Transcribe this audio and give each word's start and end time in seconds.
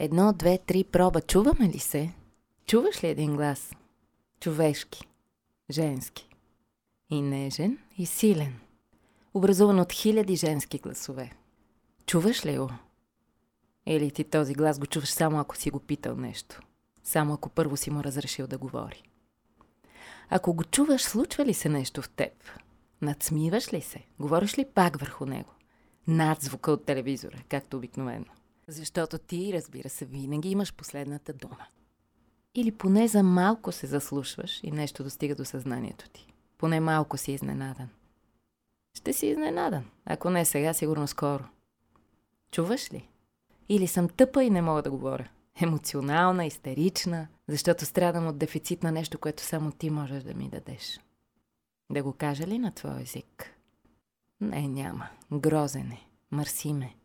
Едно, 0.00 0.32
две, 0.32 0.58
три, 0.58 0.84
проба. 0.84 1.20
Чуваме 1.20 1.68
ли 1.68 1.78
се? 1.78 2.12
Чуваш 2.66 3.04
ли 3.04 3.08
един 3.08 3.36
глас? 3.36 3.72
Човешки, 4.40 5.08
женски. 5.70 6.28
И 7.10 7.22
нежен, 7.22 7.78
и 7.98 8.06
силен. 8.06 8.60
Образуван 9.34 9.80
от 9.80 9.92
хиляди 9.92 10.36
женски 10.36 10.78
гласове. 10.78 11.32
Чуваш 12.06 12.46
ли 12.46 12.58
го? 12.58 12.70
Или 13.86 14.10
ти 14.10 14.24
този 14.24 14.54
глас 14.54 14.78
го 14.78 14.86
чуваш 14.86 15.08
само 15.08 15.40
ако 15.40 15.56
си 15.56 15.70
го 15.70 15.80
питал 15.80 16.16
нещо? 16.16 16.60
Само 17.04 17.34
ако 17.34 17.48
първо 17.48 17.76
си 17.76 17.90
му 17.90 18.04
разрешил 18.04 18.46
да 18.46 18.58
говори? 18.58 19.02
Ако 20.30 20.54
го 20.54 20.64
чуваш, 20.64 21.02
случва 21.02 21.44
ли 21.44 21.54
се 21.54 21.68
нещо 21.68 22.02
в 22.02 22.08
теб? 22.08 22.32
Надсмиваш 23.02 23.72
ли 23.72 23.80
се? 23.80 24.02
Говориш 24.18 24.58
ли 24.58 24.66
пак 24.74 25.00
върху 25.00 25.26
него? 25.26 25.50
Над 26.06 26.42
звука 26.42 26.72
от 26.72 26.84
телевизора, 26.84 27.38
както 27.48 27.76
обикновено. 27.76 28.37
Защото 28.68 29.18
ти, 29.18 29.52
разбира 29.52 29.88
се, 29.88 30.04
винаги 30.04 30.50
имаш 30.50 30.74
последната 30.74 31.32
дума. 31.32 31.66
Или 32.54 32.72
поне 32.72 33.08
за 33.08 33.22
малко 33.22 33.72
се 33.72 33.86
заслушваш 33.86 34.60
и 34.62 34.70
нещо 34.70 35.04
достига 35.04 35.34
до 35.34 35.44
съзнанието 35.44 36.08
ти. 36.08 36.32
Поне 36.58 36.80
малко 36.80 37.16
си 37.16 37.32
изненадан. 37.32 37.88
Ще 38.94 39.12
си 39.12 39.26
изненадан. 39.26 39.84
Ако 40.04 40.30
не 40.30 40.44
сега, 40.44 40.74
сигурно 40.74 41.06
скоро. 41.06 41.44
Чуваш 42.50 42.92
ли? 42.92 43.08
Или 43.68 43.86
съм 43.86 44.08
тъпа 44.08 44.44
и 44.44 44.50
не 44.50 44.62
мога 44.62 44.82
да 44.82 44.90
говоря. 44.90 45.28
Емоционална, 45.60 46.46
истерична, 46.46 47.28
защото 47.48 47.86
страдам 47.86 48.26
от 48.26 48.38
дефицит 48.38 48.82
на 48.82 48.92
нещо, 48.92 49.18
което 49.18 49.42
само 49.42 49.72
ти 49.72 49.90
можеш 49.90 50.22
да 50.22 50.34
ми 50.34 50.48
дадеш. 50.48 51.00
Да 51.90 52.02
го 52.02 52.12
кажа 52.12 52.46
ли 52.46 52.58
на 52.58 52.74
твой 52.74 53.02
език? 53.02 53.54
Не, 54.40 54.68
няма. 54.68 55.08
Грозен 55.32 55.92
е. 55.92 56.06
Мърси 56.30 56.72
ме. 56.72 56.97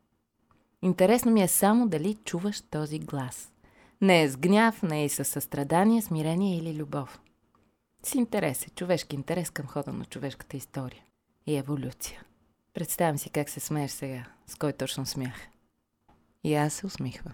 Интересно 0.84 1.32
ми 1.32 1.44
е 1.44 1.48
само 1.48 1.88
дали 1.88 2.16
чуваш 2.16 2.62
този 2.62 3.00
глас. 3.00 3.52
Не 4.02 4.24
е 4.24 4.30
с 4.30 4.38
гняв, 4.38 4.84
не 4.84 5.04
е 5.04 5.10
с 5.10 5.26
състрадание, 5.26 6.02
смирение 6.02 6.58
или 6.58 6.76
любов. 6.76 7.22
С 8.06 8.16
интерес 8.16 8.68
е, 8.68 8.70
човешки 8.70 9.16
интерес 9.16 9.50
към 9.50 9.68
хода 9.68 9.94
на 9.94 10.06
човешката 10.06 10.58
история 10.58 11.04
и 11.48 11.56
еволюция. 11.56 12.24
Представям 12.74 13.18
си 13.18 13.30
как 13.30 13.50
се 13.50 13.60
смееш 13.60 13.92
сега, 13.92 14.26
с 14.48 14.56
кой 14.56 14.74
точно 14.74 15.06
смях. 15.06 15.48
И 16.44 16.56
аз 16.56 16.74
се 16.74 16.86
усмихвам. 16.86 17.34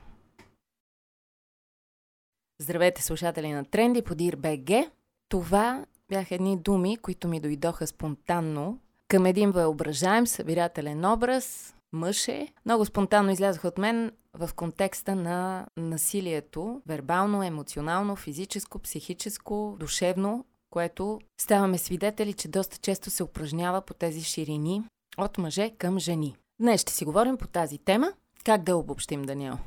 Здравейте, 2.60 3.02
слушатели 3.02 3.52
на 3.52 3.66
Тренди 3.66 4.02
по 4.02 4.14
DIR.BG. 4.14 4.90
Това 5.30 5.86
бяха 6.10 6.36
едни 6.36 6.58
думи, 6.58 6.98
които 6.98 7.28
ми 7.28 7.40
дойдоха 7.40 7.88
спонтанно 7.88 8.80
към 9.08 9.26
един 9.26 9.52
въображаем 9.52 10.28
събирателен 10.28 11.06
образ, 11.06 11.76
мъж 11.94 12.28
е. 12.28 12.48
Много 12.66 12.86
спонтанно 12.86 13.32
излязох 13.32 13.64
от 13.64 13.78
мен 13.78 14.12
в 14.34 14.50
контекста 14.56 15.16
на 15.16 15.66
насилието, 15.78 16.82
вербално, 16.88 17.44
емоционално, 17.44 18.16
физическо, 18.16 18.80
психическо, 18.80 19.78
душевно, 19.80 20.46
което 20.70 21.20
ставаме 21.42 21.78
свидетели, 21.78 22.34
че 22.34 22.48
доста 22.48 22.78
често 22.78 23.10
се 23.10 23.24
упражнява 23.24 23.82
по 23.82 23.94
тези 23.94 24.24
ширини 24.24 24.84
от 25.18 25.38
мъже 25.38 25.72
към 25.78 26.00
жени. 26.00 26.36
Днес 26.62 26.82
ще 26.82 26.94
си 26.94 27.06
говорим 27.06 27.38
по 27.38 27.48
тази 27.48 27.78
тема. 27.78 28.12
Как 28.44 28.64
да 28.64 28.76
обобщим, 28.76 29.22
Даниел? 29.22 29.58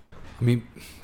Ами, 0.40 0.62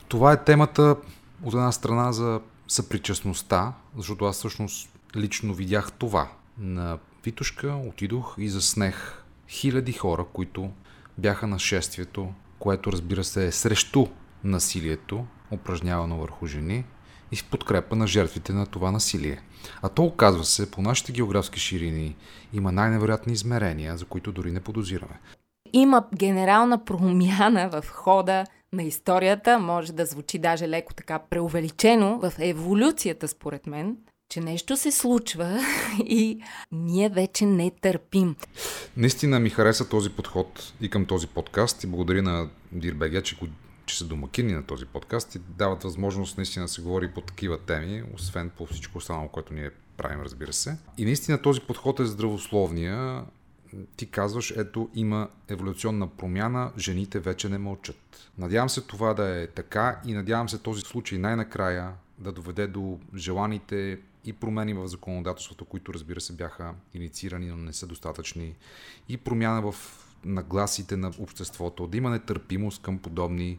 това 0.09 0.33
е 0.33 0.45
темата 0.45 0.97
от 1.45 1.55
една 1.55 1.73
страна 1.73 2.13
за 2.13 2.41
съпричастността, 2.69 3.75
защото 3.97 4.25
аз 4.25 4.37
всъщност 4.37 4.99
лично 5.17 5.55
видях 5.55 5.93
това. 5.93 6.31
На 6.59 6.99
Витушка 7.25 7.81
отидох 7.89 8.35
и 8.39 8.49
заснех 8.49 9.25
хиляди 9.49 9.93
хора, 9.93 10.25
които 10.33 10.71
бяха 11.19 11.47
на 11.47 11.59
шествието, 11.59 12.29
което 12.59 12.93
разбира 12.93 13.25
се 13.25 13.47
е 13.47 13.53
срещу 13.53 14.07
насилието, 14.45 15.27
упражнявано 15.51 16.17
върху 16.17 16.47
жени 16.47 16.85
и 17.33 17.37
в 17.37 17.45
подкрепа 17.45 17.97
на 17.97 18.07
жертвите 18.07 18.53
на 18.53 18.67
това 18.67 18.91
насилие. 18.91 19.41
А 19.83 19.89
то 19.89 20.03
оказва 20.05 20.45
се, 20.45 20.71
по 20.71 20.83
нашите 20.83 21.13
географски 21.13 21.61
ширини, 21.61 22.17
има 22.53 22.73
най-невероятни 22.73 23.33
измерения, 23.33 23.97
за 23.97 24.05
които 24.05 24.33
дори 24.33 24.53
не 24.53 24.61
подозираме. 24.61 25.21
Има 25.73 26.05
генерална 26.15 26.85
промяна 26.85 27.71
в 27.73 27.85
хода 27.89 28.45
на 28.73 28.83
историята, 28.83 29.59
може 29.59 29.93
да 29.93 30.07
звучи 30.07 30.39
даже 30.39 30.69
леко 30.69 30.95
така 30.95 31.19
преувеличено 31.19 32.19
в 32.19 32.33
еволюцията, 32.39 33.29
според 33.29 33.67
мен, 33.67 33.97
че 34.29 34.41
нещо 34.41 34.77
се 34.77 34.93
случва 34.93 35.61
и 36.05 36.41
ние 36.73 37.09
вече 37.09 37.47
не 37.47 37.71
търпим. 37.71 38.37
Наистина 38.97 39.41
ми 39.41 39.51
хареса 39.51 39.89
този 39.89 40.11
подход 40.11 40.73
и 40.81 40.91
към 40.91 41.07
този 41.07 41.27
подкаст 41.27 41.85
и 41.85 41.87
благодаря 41.87 42.23
на 42.23 42.49
Дирбеге, 42.73 43.23
че, 43.23 43.37
че 43.87 43.99
са 43.99 44.05
домакини 44.05 44.53
на 44.53 44.67
този 44.67 44.87
подкаст 44.87 45.35
и 45.35 45.39
дават 45.39 45.83
възможност 45.83 46.37
наистина 46.37 46.65
да 46.65 46.69
се 46.69 46.83
говори 46.83 47.11
по 47.11 47.21
такива 47.21 47.59
теми, 47.59 48.03
освен 48.15 48.51
по 48.57 48.67
всичко 48.67 48.99
останало, 48.99 49.29
което 49.29 49.55
ние 49.55 49.71
правим, 49.97 50.21
разбира 50.21 50.53
се. 50.53 50.79
И 50.99 51.05
наистина 51.05 51.43
този 51.43 51.61
подход 51.61 52.01
е 52.01 52.05
здравословния. 52.05 53.25
Ти 53.97 54.07
казваш, 54.07 54.51
ето 54.57 54.89
има 54.95 55.29
еволюционна 55.49 56.09
промяна, 56.09 56.73
жените 56.79 57.21
вече 57.21 57.49
не 57.49 57.59
мълчат. 57.59 58.31
Надявам 58.39 58.69
се 58.69 58.81
това 58.81 59.15
да 59.15 59.43
е 59.43 59.47
така 59.47 60.01
и 60.07 60.13
надявам 60.13 60.49
се 60.49 60.59
този 60.59 60.81
случай 60.81 61.19
най-накрая 61.19 61.93
да 62.19 62.33
доведе 62.33 62.67
до 62.67 62.99
желаните 63.17 63.99
и 64.25 64.33
промени 64.33 64.75
в 64.75 64.89
законодателството, 64.89 65.65
които 65.65 65.95
разбира 65.95 66.21
се 66.21 66.33
бяха 66.33 66.75
инициирани, 66.95 67.47
но 67.47 67.57
не 67.57 67.73
са 67.73 67.87
достатъчни, 67.87 68.55
и 69.09 69.17
промяна 69.17 69.73
в 69.73 69.75
нагласите 70.25 70.97
на 70.97 71.13
обществото, 71.19 71.87
да 71.87 71.97
има 71.97 72.11
нетърпимост 72.11 72.83
към 72.83 72.99
подобни, 72.99 73.59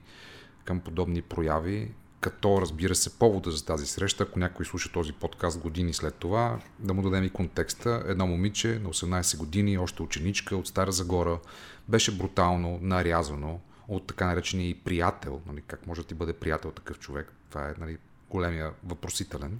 към 0.66 0.80
подобни 0.80 1.22
прояви, 1.22 1.92
като 2.22 2.62
разбира 2.62 2.96
се 2.96 3.20
повода 3.20 3.52
за 3.52 3.66
тази 3.66 3.86
среща, 3.86 4.24
ако 4.24 4.40
някой 4.40 4.66
слуша 4.66 4.92
този 4.92 5.14
подкаст 5.14 5.60
години 5.60 5.94
след 5.94 6.16
това, 6.16 6.60
да 6.80 6.94
му 6.94 7.02
дадем 7.02 7.24
и 7.24 7.30
контекста. 7.30 8.04
Едно 8.08 8.28
момиче 8.28 8.80
на 8.80 8.90
18 8.90 9.38
години, 9.38 9.78
още 9.78 10.04
ученичка 10.04 10.58
от 10.58 10.68
Стара 10.68 10.92
Загора, 10.92 11.40
беше 11.88 12.18
брутално 12.18 12.80
нарязано 12.82 13.60
от 13.88 14.08
така 14.08 14.26
наречения 14.26 14.70
и 14.70 14.74
приятел. 14.74 15.42
Нали, 15.48 15.62
как 15.68 15.88
може 15.88 16.02
да 16.02 16.08
ти 16.08 16.14
бъде 16.14 16.34
приятел 16.34 16.72
такъв 16.72 17.00
човек? 17.00 17.34
Това 17.50 17.70
е 17.70 17.74
нали, 17.80 17.98
големия 18.30 18.72
въпросителен 18.84 19.60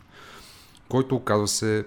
който 0.90 1.16
оказва 1.16 1.48
се 1.48 1.86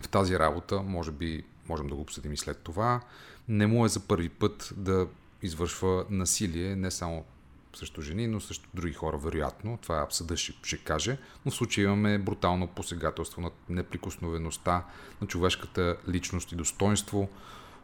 в 0.00 0.08
тази 0.08 0.38
работа, 0.38 0.82
може 0.82 1.10
би 1.10 1.44
можем 1.68 1.86
да 1.86 1.94
го 1.94 2.00
обсъдим 2.00 2.32
и 2.32 2.36
след 2.36 2.58
това, 2.58 3.00
не 3.48 3.66
му 3.66 3.84
е 3.84 3.88
за 3.88 4.00
първи 4.00 4.28
път 4.28 4.72
да 4.76 5.06
извършва 5.42 6.06
насилие, 6.10 6.76
не 6.76 6.90
само 6.90 7.24
срещу 7.76 8.02
жени, 8.02 8.26
но 8.26 8.40
също 8.40 8.68
други 8.74 8.92
хора, 8.92 9.18
вероятно. 9.18 9.78
Това 9.82 10.06
съда 10.10 10.36
ще, 10.36 10.52
ще 10.62 10.78
каже. 10.78 11.18
Но 11.44 11.50
в 11.50 11.54
случая 11.54 11.84
имаме 11.84 12.18
брутално 12.18 12.66
посегателство 12.66 13.40
на 13.42 13.50
неприкосновеността 13.68 14.84
на 15.20 15.26
човешката 15.26 15.96
личност 16.08 16.52
и 16.52 16.56
достоинство 16.56 17.28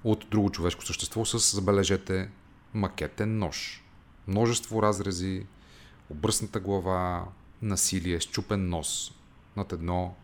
от 0.05 0.27
друго 0.31 0.51
човешко 0.51 0.85
същество 0.85 1.25
с, 1.25 1.57
забележете, 1.57 2.31
макетен 2.75 3.39
нож. 3.39 3.85
Множество 4.29 4.83
разрези, 4.83 5.47
обръсната 6.11 6.61
глава, 6.61 7.25
насилие, 7.63 8.21
щупен 8.21 8.69
нос 8.69 9.13
над 9.57 9.73
едно 9.73 10.15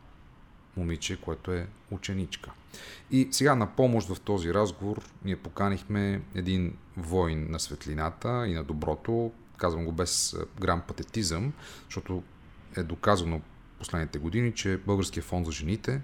момиче, 0.79 1.21
което 1.21 1.53
е 1.53 1.67
ученичка. 1.91 2.51
И 3.11 3.29
сега 3.31 3.55
на 3.55 3.67
помощ 3.67 4.09
в 4.09 4.21
този 4.21 4.55
разговор 4.55 5.03
ние 5.25 5.37
поканихме 5.37 6.23
един 6.35 6.77
воин 6.97 7.47
на 7.51 7.61
светлината 7.61 8.47
и 8.49 8.55
на 8.55 8.65
доброто, 8.65 9.33
казвам 9.57 9.85
го 9.85 9.93
без 9.93 10.37
грам 10.61 10.83
патетизъм, 10.89 11.53
защото 11.85 12.23
е 12.77 12.83
доказано 12.83 13.41
последните 13.79 14.19
години, 14.19 14.53
че 14.53 14.81
Българския 14.87 15.23
фонд 15.23 15.47
за 15.47 15.53
жените 15.53 16.01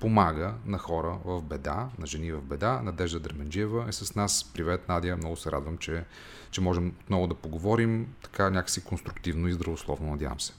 помага 0.00 0.54
на 0.66 0.78
хора 0.78 1.18
в 1.24 1.42
беда, 1.42 1.88
на 1.98 2.06
жени 2.06 2.32
в 2.32 2.42
беда. 2.42 2.82
Надежда 2.82 3.20
Дременджиева 3.20 3.86
е 3.88 3.92
с 3.92 4.14
нас. 4.14 4.50
Привет, 4.54 4.88
Надя. 4.88 5.16
Много 5.16 5.36
се 5.36 5.52
радвам, 5.52 5.78
че, 5.78 6.04
че 6.50 6.60
можем 6.60 6.94
отново 7.00 7.26
да 7.26 7.34
поговорим 7.34 8.14
така 8.22 8.50
някакси 8.50 8.84
конструктивно 8.84 9.48
и 9.48 9.52
здравословно, 9.52 10.10
надявам 10.10 10.40
се. 10.40 10.52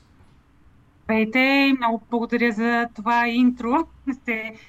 Здравейте, 1.05 1.73
много 1.77 2.01
благодаря 2.09 2.51
за 2.51 2.87
това 2.95 3.27
интро. 3.27 3.87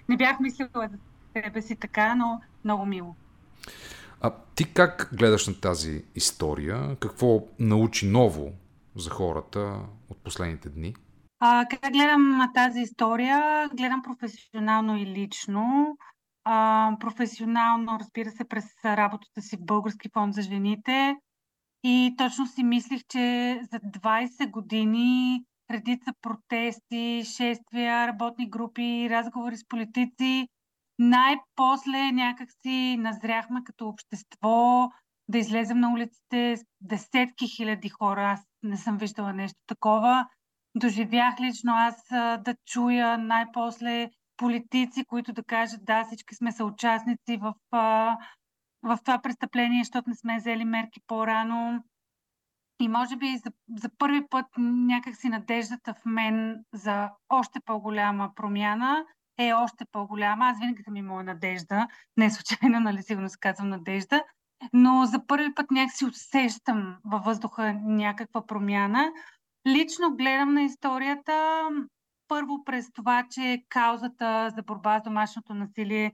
Не 0.09 0.17
бях 0.17 0.41
мислила 0.41 0.89
за 0.93 0.99
себе 1.33 1.63
си 1.63 1.77
така, 1.77 2.15
но 2.15 2.41
много 2.65 2.87
мило. 2.87 3.15
А 4.21 4.33
ти 4.55 4.73
как 4.73 5.11
гледаш 5.13 5.47
на 5.47 5.61
тази 5.61 6.05
история? 6.15 6.97
Какво 7.01 7.43
научи 7.59 8.07
ново 8.07 8.53
за 8.97 9.11
хората 9.11 9.79
от 10.09 10.19
последните 10.25 10.69
дни? 10.69 10.95
А, 11.41 11.67
как 11.71 11.93
гледам 11.93 12.29
на 12.29 12.53
тази 12.53 12.81
история? 12.81 13.69
Гледам 13.77 14.03
професионално 14.03 14.97
и 14.97 15.07
лично. 15.07 15.97
А, 16.45 16.91
професионално, 17.01 17.99
разбира 18.01 18.31
се, 18.31 18.45
през 18.45 18.65
работата 18.85 19.43
си 19.43 19.57
в 19.57 19.65
Български 19.65 20.09
фонд 20.15 20.35
за 20.35 20.43
жените. 20.43 21.17
И 21.85 22.15
точно 22.19 22.47
си 22.47 22.65
мислих, 22.65 23.01
че 23.09 23.59
за 23.73 23.79
20 23.79 24.51
години 24.51 25.41
редица 25.71 26.13
протести, 26.23 27.23
шествия, 27.37 28.07
работни 28.07 28.51
групи, 28.51 29.11
разговори 29.11 29.57
с 29.57 29.69
политици. 29.69 30.49
Най-после 30.99 32.13
някак 32.13 32.49
си 32.63 32.97
назряхме 32.99 33.61
като 33.65 33.89
общество 33.89 34.89
да 35.29 35.39
излезем 35.39 35.81
на 35.81 35.93
улиците 35.93 36.57
с 36.57 36.65
десетки 36.81 37.49
хиляди 37.57 37.89
хора. 37.89 38.31
Аз 38.31 38.41
не 38.63 38.77
съм 38.77 38.99
виждала 38.99 39.33
нещо 39.33 39.61
такова. 39.67 40.27
Доживях 40.77 41.41
лично 41.41 41.73
аз 41.75 42.07
да 42.43 42.55
чуя 42.67 43.19
най-после 43.19 44.11
политици, 44.37 45.05
които 45.05 45.33
да 45.33 45.45
кажат, 45.45 45.85
да, 45.85 46.05
всички 46.05 46.35
сме 46.35 46.53
съучастници 46.53 47.37
в, 47.37 47.55
в 48.83 48.99
това 49.05 49.19
престъпление, 49.23 49.81
защото 49.81 50.11
не 50.11 50.17
сме 50.17 50.37
взели 50.37 50.65
мерки 50.65 51.01
по-рано. 51.07 51.85
И 52.81 52.89
може 52.89 53.17
би 53.17 53.37
за, 53.37 53.53
за 53.77 53.91
първи 53.99 54.27
път 54.31 54.47
някакси 54.59 55.29
надеждата 55.29 55.95
в 55.95 56.05
мен 56.05 56.65
за 56.73 57.11
още 57.29 57.61
по-голяма 57.61 58.31
промяна 58.37 59.05
е 59.39 59.53
още 59.53 59.85
по-голяма. 59.93 60.45
Аз 60.47 60.59
винаги 60.59 60.83
съм 60.83 60.97
имала 60.97 61.23
надежда. 61.23 61.89
Не 62.17 62.31
случайно, 62.31 62.81
нали 62.81 63.03
сигурно 63.03 63.29
се 63.29 63.39
казвам 63.41 63.69
надежда. 63.69 64.23
Но 64.73 65.07
за 65.07 65.27
първи 65.27 65.55
път 65.55 65.71
някакси 65.71 66.05
усещам 66.05 66.97
във 67.05 67.25
въздуха 67.25 67.73
някаква 67.85 68.47
промяна. 68.47 69.13
Лично 69.67 70.17
гледам 70.17 70.55
на 70.55 70.63
историята 70.63 71.69
първо 72.29 72.65
през 72.65 72.93
това, 72.93 73.27
че 73.31 73.63
каузата 73.69 74.51
за 74.57 74.63
борба 74.63 75.01
с 75.01 75.03
домашното 75.03 75.55
насилие 75.55 76.13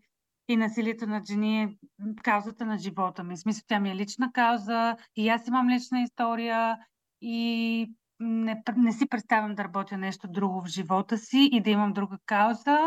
и 0.49 0.56
насилието 0.56 1.06
на 1.06 1.23
жени 1.27 1.62
е 1.62 1.77
каузата 2.23 2.67
на 2.67 2.79
живота 2.79 3.25
ми. 3.25 3.37
В 3.37 3.39
смисъл, 3.39 3.62
тя 3.67 3.81
ми 3.81 3.91
е 3.91 3.97
лична 3.97 4.33
кауза 4.33 4.97
и 5.17 5.29
аз 5.29 5.47
имам 5.49 5.69
лична 5.69 6.03
история 6.03 6.79
и 7.21 7.91
не, 8.21 8.62
не 8.77 8.93
си 8.93 9.09
представям 9.09 9.55
да 9.55 9.65
работя 9.65 9.99
нещо 9.99 10.29
друго 10.29 10.62
в 10.62 10.67
живота 10.67 11.19
си 11.19 11.49
и 11.53 11.62
да 11.62 11.71
имам 11.71 11.93
друга 11.93 12.19
кауза. 12.27 12.79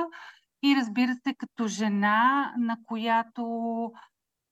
И 0.63 0.75
разбира 0.75 1.15
се, 1.15 1.33
като 1.33 1.67
жена, 1.67 2.53
на 2.57 2.77
която 2.83 3.91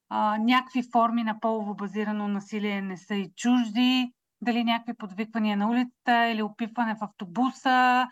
а, 0.10 0.38
някакви 0.38 0.84
форми 0.92 1.24
на 1.24 1.40
полово 1.40 1.76
базирано 1.76 2.28
насилие 2.28 2.82
не 2.82 2.98
са 2.98 3.16
и 3.16 3.32
чужди, 3.36 4.14
дали 4.42 4.64
някакви 4.64 4.94
подвиквания 4.94 5.58
на 5.58 5.70
улицата 5.70 6.28
или 6.28 6.42
опипване 6.42 6.96
в 6.96 7.04
автобуса, 7.04 8.08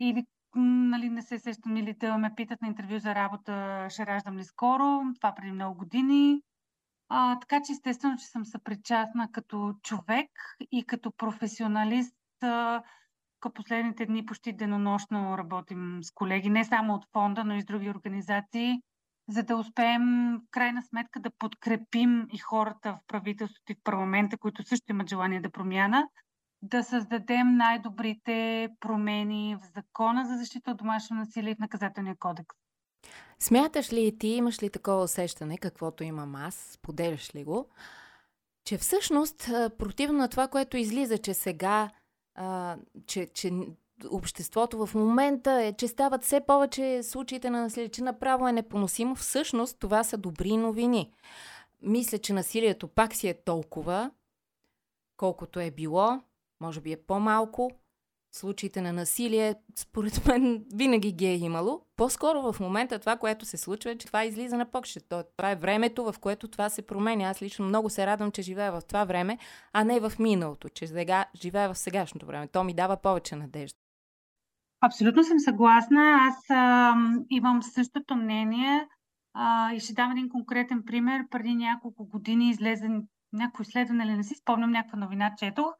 или 0.00 0.26
нали, 0.56 1.08
не 1.08 1.22
се 1.22 1.38
сещам 1.38 1.76
или 1.76 1.92
да 1.92 2.18
ме 2.18 2.34
питат 2.34 2.62
на 2.62 2.68
интервю 2.68 2.98
за 2.98 3.14
работа, 3.14 3.86
ще 3.90 4.06
раждам 4.06 4.38
ли 4.38 4.44
скоро, 4.44 5.00
това 5.20 5.34
преди 5.34 5.52
много 5.52 5.78
години. 5.78 6.42
А, 7.08 7.38
така 7.38 7.60
че 7.66 7.72
естествено, 7.72 8.16
че 8.18 8.26
съм 8.26 8.44
съпричастна 8.44 9.32
като 9.32 9.74
човек 9.82 10.30
и 10.72 10.84
като 10.84 11.12
професионалист. 11.12 12.16
А, 12.42 12.82
последните 13.50 14.06
дни 14.06 14.26
почти 14.26 14.52
денонощно 14.52 15.38
работим 15.38 15.98
с 16.02 16.10
колеги, 16.10 16.50
не 16.50 16.64
само 16.64 16.94
от 16.94 17.06
фонда, 17.12 17.44
но 17.44 17.54
и 17.54 17.62
с 17.62 17.64
други 17.64 17.90
организации, 17.90 18.82
за 19.28 19.42
да 19.42 19.56
успеем 19.56 20.36
в 20.36 20.50
крайна 20.50 20.82
сметка 20.82 21.20
да 21.20 21.30
подкрепим 21.30 22.26
и 22.32 22.38
хората 22.38 22.92
в 22.92 23.06
правителството 23.06 23.72
и 23.72 23.74
в 23.74 23.82
парламента, 23.84 24.38
които 24.38 24.62
също 24.62 24.92
имат 24.92 25.08
желание 25.08 25.40
да 25.40 25.50
промяна, 25.50 26.08
да 26.62 26.82
създадем 26.82 27.56
най-добрите 27.56 28.68
промени 28.80 29.56
в 29.56 29.74
закона 29.74 30.26
за 30.26 30.36
защита 30.36 30.70
от 30.70 30.76
домашно 30.76 31.16
насилие 31.16 31.50
и 31.50 31.54
в 31.54 31.58
наказателния 31.58 32.16
кодекс. 32.18 32.56
Смяташ 33.38 33.92
ли 33.92 34.06
и 34.06 34.18
ти, 34.18 34.28
имаш 34.28 34.62
ли 34.62 34.70
такова 34.70 35.02
усещане, 35.02 35.58
каквото 35.58 36.04
имам 36.04 36.34
аз, 36.34 36.54
споделяш 36.54 37.34
ли 37.34 37.44
го, 37.44 37.68
че 38.64 38.78
всъщност, 38.78 39.38
противно 39.78 40.18
на 40.18 40.28
това, 40.28 40.48
което 40.48 40.76
излиза, 40.76 41.18
че 41.18 41.34
сега, 41.34 41.90
а, 42.34 42.76
че, 43.06 43.26
че 43.26 43.52
обществото 44.10 44.86
в 44.86 44.94
момента 44.94 45.52
е, 45.62 45.72
че 45.72 45.88
стават 45.88 46.24
все 46.24 46.40
повече 46.40 47.02
случаите 47.02 47.50
на 47.50 47.60
насилие, 47.60 47.88
че 47.88 48.02
направо 48.02 48.48
е 48.48 48.52
непоносимо, 48.52 49.14
всъщност 49.14 49.78
това 49.78 50.04
са 50.04 50.16
добри 50.16 50.56
новини. 50.56 51.12
Мисля, 51.82 52.18
че 52.18 52.32
насилието 52.32 52.88
пак 52.88 53.14
си 53.14 53.28
е 53.28 53.42
толкова, 53.44 54.10
колкото 55.16 55.60
е 55.60 55.70
било, 55.70 56.20
може 56.62 56.80
би 56.80 56.92
е 56.92 56.96
по-малко. 57.06 57.70
Случаите 58.34 58.80
на 58.80 58.92
насилие, 58.92 59.54
според 59.76 60.26
мен, 60.28 60.64
винаги 60.74 61.12
ги 61.12 61.26
е 61.26 61.36
имало. 61.36 61.86
По-скоро 61.96 62.52
в 62.52 62.60
момента 62.60 62.98
това, 62.98 63.16
което 63.16 63.46
се 63.46 63.56
случва, 63.56 63.90
е, 63.90 63.98
че 63.98 64.06
това 64.06 64.24
излиза 64.24 64.56
на 64.56 64.70
покше. 64.70 65.00
Това 65.08 65.50
е 65.50 65.56
времето, 65.56 66.12
в 66.12 66.14
което 66.20 66.48
това 66.48 66.68
се 66.68 66.86
променя. 66.86 67.24
Аз 67.24 67.42
лично 67.42 67.64
много 67.64 67.90
се 67.90 68.06
радвам, 68.06 68.32
че 68.32 68.42
живея 68.42 68.72
в 68.72 68.82
това 68.88 69.04
време, 69.04 69.38
а 69.72 69.84
не 69.84 70.00
в 70.00 70.12
миналото, 70.18 70.68
че 70.68 70.86
сега 70.86 71.24
живея 71.34 71.72
в 71.72 71.78
сегашното 71.78 72.26
време. 72.26 72.48
То 72.48 72.64
ми 72.64 72.74
дава 72.74 72.96
повече 72.96 73.36
надежда. 73.36 73.78
Абсолютно 74.80 75.24
съм 75.24 75.38
съгласна. 75.38 76.18
Аз 76.28 76.50
а, 76.50 76.94
имам 77.30 77.62
същото 77.62 78.16
мнение 78.16 78.88
а, 79.34 79.72
и 79.72 79.80
ще 79.80 79.92
дам 79.92 80.10
един 80.10 80.28
конкретен 80.28 80.82
пример. 80.86 81.22
Преди 81.30 81.54
няколко 81.54 82.08
години 82.08 82.50
излезе 82.50 82.88
някой 83.32 83.62
изследване, 83.62 84.04
или 84.04 84.16
не 84.16 84.24
си 84.24 84.34
спомням, 84.34 84.70
някаква 84.70 84.98
новина 84.98 85.34
четох, 85.38 85.72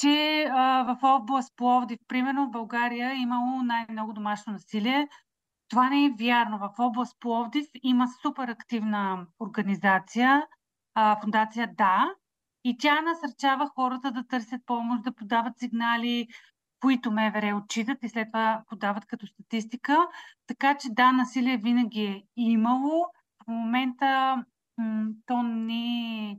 че 0.00 0.44
а, 0.50 0.82
в 0.82 0.98
област 1.02 1.56
Пловдив, 1.56 1.98
примерно 2.08 2.46
в 2.46 2.50
България, 2.50 3.14
имало 3.14 3.62
най-много 3.62 4.12
домашно 4.12 4.52
насилие. 4.52 5.08
Това 5.68 5.90
не 5.90 6.04
е 6.04 6.14
вярно. 6.18 6.58
В 6.58 6.70
област 6.78 7.16
Пловдив 7.20 7.66
има 7.82 8.08
супер 8.22 8.48
активна 8.48 9.26
организация, 9.40 10.46
а, 10.94 11.20
фундация 11.20 11.70
Да, 11.78 12.10
и 12.64 12.76
тя 12.78 13.00
насърчава 13.00 13.70
хората 13.74 14.12
да 14.12 14.26
търсят 14.26 14.60
помощ, 14.66 15.02
да 15.02 15.12
подават 15.12 15.58
сигнали, 15.58 16.28
които 16.80 17.10
МВР 17.10 17.60
отчитат 17.64 17.98
и 18.02 18.08
след 18.08 18.28
това 18.28 18.62
подават 18.68 19.06
като 19.06 19.26
статистика. 19.26 20.08
Така 20.46 20.74
че 20.74 20.88
да, 20.90 21.12
насилие 21.12 21.56
винаги 21.56 22.04
е 22.04 22.24
имало. 22.36 23.06
В 23.44 23.48
момента 23.48 24.36
м- 24.78 25.08
то 25.26 25.42
не 25.42 26.30
е, 26.30 26.36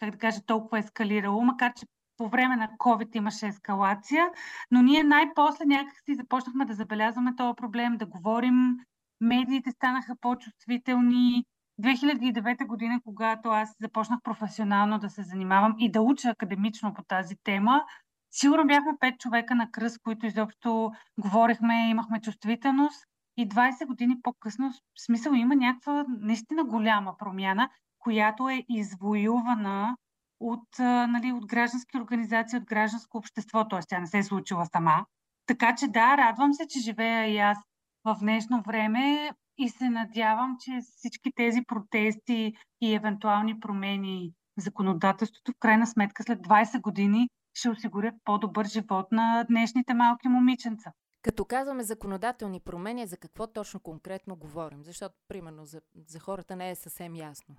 как 0.00 0.10
да 0.10 0.18
кажа, 0.18 0.40
толкова 0.46 0.78
ескалирало, 0.78 1.42
макар 1.42 1.72
че 1.74 1.86
по 2.22 2.28
време 2.28 2.56
на 2.56 2.68
COVID 2.68 3.16
имаше 3.16 3.46
ескалация, 3.46 4.24
но 4.70 4.82
ние 4.82 5.02
най-после 5.02 5.64
някакси 5.64 6.14
започнахме 6.14 6.64
да 6.64 6.74
забелязваме 6.74 7.36
този 7.36 7.56
проблем, 7.56 7.96
да 7.96 8.06
говорим. 8.06 8.76
Медиите 9.20 9.70
станаха 9.70 10.16
по-чувствителни. 10.20 11.44
2009 11.82 12.66
година, 12.66 13.00
когато 13.04 13.48
аз 13.48 13.76
започнах 13.80 14.20
професионално 14.22 14.98
да 14.98 15.10
се 15.10 15.22
занимавам 15.22 15.74
и 15.78 15.90
да 15.90 16.02
уча 16.02 16.28
академично 16.28 16.94
по 16.94 17.02
тази 17.02 17.34
тема, 17.44 17.84
сигурно 18.30 18.66
бяхме 18.66 18.92
пет 19.00 19.20
човека 19.20 19.54
на 19.54 19.70
кръст, 19.70 19.98
които 20.02 20.26
изобщо 20.26 20.92
говорихме, 21.18 21.90
имахме 21.90 22.20
чувствителност. 22.20 23.04
И 23.36 23.48
20 23.48 23.86
години 23.86 24.16
по-късно, 24.22 24.70
в 24.70 25.04
смисъл 25.06 25.32
има 25.32 25.56
някаква 25.56 26.04
наистина 26.08 26.64
голяма 26.64 27.16
промяна, 27.16 27.68
която 27.98 28.48
е 28.48 28.64
извоювана 28.68 29.96
от, 30.42 30.78
нали, 30.78 31.32
от 31.32 31.46
граждански 31.46 31.98
организации, 31.98 32.58
от 32.58 32.64
гражданско 32.64 33.18
общество, 33.18 33.68
т.е. 33.68 33.80
тя 33.88 34.00
не 34.00 34.06
се 34.06 34.18
е 34.18 34.22
случила 34.22 34.66
сама. 34.66 35.06
Така 35.46 35.74
че 35.74 35.88
да, 35.88 36.16
радвам 36.16 36.54
се, 36.54 36.66
че 36.68 36.80
живея 36.80 37.26
и 37.26 37.38
аз 37.38 37.58
в 38.04 38.16
днешно 38.20 38.62
време 38.66 39.30
и 39.58 39.68
се 39.68 39.88
надявам, 39.88 40.56
че 40.60 40.80
всички 40.96 41.32
тези 41.36 41.62
протести 41.66 42.52
и 42.80 42.94
евентуални 42.94 43.60
промени 43.60 44.32
в 44.58 44.62
законодателството 44.62 45.52
в 45.52 45.58
крайна 45.58 45.86
сметка 45.86 46.22
след 46.22 46.38
20 46.38 46.80
години 46.80 47.28
ще 47.54 47.70
осигурят 47.70 48.14
по-добър 48.24 48.66
живот 48.66 49.12
на 49.12 49.44
днешните 49.44 49.94
малки 49.94 50.28
момиченца. 50.28 50.92
Като 51.22 51.44
казваме 51.44 51.82
законодателни 51.82 52.60
промени, 52.60 53.06
за 53.06 53.16
какво 53.16 53.46
точно 53.46 53.80
конкретно 53.80 54.36
говорим? 54.36 54.82
Защото, 54.82 55.14
примерно, 55.28 55.64
за, 55.64 55.80
за 56.08 56.18
хората 56.18 56.56
не 56.56 56.70
е 56.70 56.74
съвсем 56.74 57.16
ясно. 57.16 57.56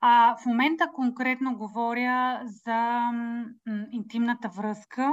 А, 0.00 0.36
в 0.36 0.46
момента 0.46 0.88
конкретно 0.94 1.56
говоря 1.56 2.40
за 2.44 3.10
интимната 3.92 4.48
връзка 4.48 5.12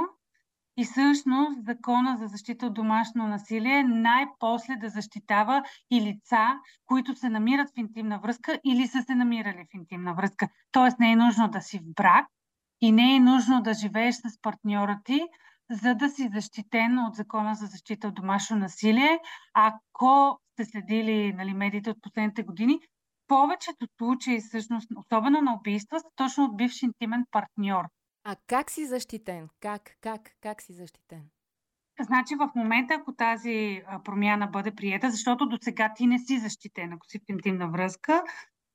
и 0.76 0.84
всъщност 0.84 1.64
закона 1.64 2.16
за 2.16 2.26
защита 2.26 2.66
от 2.66 2.74
домашно 2.74 3.26
насилие 3.26 3.82
най-после 3.82 4.76
да 4.76 4.88
защитава 4.88 5.62
и 5.90 6.00
лица, 6.00 6.48
които 6.86 7.14
се 7.14 7.28
намират 7.28 7.68
в 7.68 7.78
интимна 7.78 8.18
връзка 8.18 8.58
или 8.64 8.86
са 8.86 9.02
се 9.02 9.14
намирали 9.14 9.64
в 9.70 9.74
интимна 9.74 10.14
връзка. 10.14 10.48
Тоест 10.72 10.98
не 10.98 11.12
е 11.12 11.16
нужно 11.16 11.48
да 11.48 11.60
си 11.60 11.78
в 11.78 11.94
брак 11.94 12.26
и 12.80 12.92
не 12.92 13.16
е 13.16 13.20
нужно 13.20 13.62
да 13.62 13.74
живееш 13.74 14.14
с 14.14 14.40
партньора 14.42 15.00
ти, 15.04 15.22
за 15.70 15.94
да 15.94 16.08
си 16.08 16.30
защитен 16.32 16.98
от 16.98 17.14
закона 17.14 17.54
за 17.54 17.66
защита 17.66 18.08
от 18.08 18.14
домашно 18.14 18.56
насилие. 18.56 19.18
Ако 19.54 20.40
сте 20.52 20.64
следили 20.64 21.32
нали, 21.32 21.54
медиите 21.54 21.90
от 21.90 22.02
последните 22.02 22.42
години, 22.42 22.80
повечето 23.32 23.86
случаи, 23.98 24.40
всъщност, 24.40 24.88
особено 24.96 25.40
на 25.40 25.54
убийства, 25.54 26.00
са 26.00 26.06
точно 26.16 26.44
от 26.44 26.56
бивш 26.56 26.82
интимен 26.82 27.24
партньор. 27.30 27.84
А 28.24 28.36
как 28.46 28.70
си 28.70 28.86
защитен? 28.86 29.48
Как, 29.60 29.82
как, 30.00 30.20
как 30.40 30.62
си 30.62 30.72
защитен? 30.72 31.22
Значи 32.00 32.34
в 32.34 32.50
момента, 32.56 32.94
ако 32.94 33.14
тази 33.14 33.82
промяна 34.04 34.46
бъде 34.46 34.74
приета, 34.74 35.10
защото 35.10 35.46
до 35.46 35.58
сега 35.60 35.92
ти 35.96 36.06
не 36.06 36.18
си 36.18 36.38
защитен, 36.38 36.92
ако 36.92 37.06
си 37.06 37.18
в 37.18 37.22
интимна 37.28 37.70
връзка, 37.70 38.22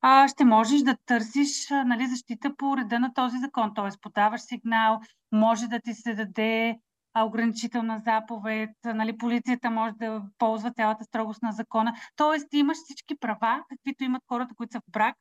а, 0.02 0.28
ще 0.28 0.46
можеш 0.46 0.82
да 0.82 0.98
търсиш 1.06 1.70
нали, 1.70 2.08
защита 2.08 2.56
по 2.58 2.78
реда 2.78 3.00
на 3.00 3.14
този 3.14 3.38
закон. 3.38 3.72
Т.е. 3.76 3.90
подаваш 4.02 4.42
сигнал, 4.42 5.00
може 5.32 5.68
да 5.68 5.80
ти 5.80 5.94
се 5.94 6.14
даде 6.14 6.80
ограничителна 7.26 8.00
заповед, 8.06 8.70
нали, 8.86 9.18
полицията 9.18 9.70
може 9.70 9.94
да 9.94 10.24
ползва 10.38 10.72
цялата 10.72 11.04
строгост 11.04 11.42
на 11.42 11.52
закона. 11.52 11.94
Тоест, 12.16 12.54
имаш 12.54 12.78
всички 12.78 13.20
права, 13.20 13.64
каквито 13.70 14.04
имат 14.04 14.24
хората, 14.28 14.56
които 14.56 14.72
са 14.72 14.80
в 14.80 14.92
брак 14.92 15.16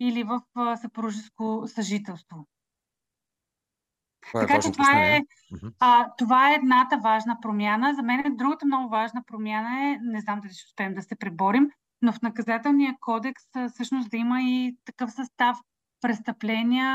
или 0.00 0.22
в 0.22 0.40
съпружеско 0.76 1.62
съжителство. 1.66 2.46
Това 4.28 4.42
е 4.42 4.46
така 4.46 4.60
че 4.60 4.72
това 4.72 4.92
е, 4.92 5.20
а, 5.80 6.08
това 6.18 6.50
е 6.50 6.54
едната 6.54 6.98
важна 6.98 7.38
промяна. 7.42 7.94
За 7.94 8.02
мен 8.02 8.36
другата 8.36 8.66
много 8.66 8.88
важна 8.88 9.22
промяна 9.26 9.90
е, 9.90 9.98
не 10.02 10.20
знам 10.20 10.40
дали 10.40 10.52
ще 10.52 10.66
успеем 10.66 10.94
да 10.94 11.02
се 11.02 11.16
преборим, 11.16 11.70
но 12.02 12.12
в 12.12 12.22
наказателния 12.22 12.96
кодекс 13.00 13.42
всъщност 13.72 14.10
да 14.10 14.16
има 14.16 14.42
и 14.42 14.76
такъв 14.84 15.12
състав 15.12 15.58
престъпления 16.00 16.86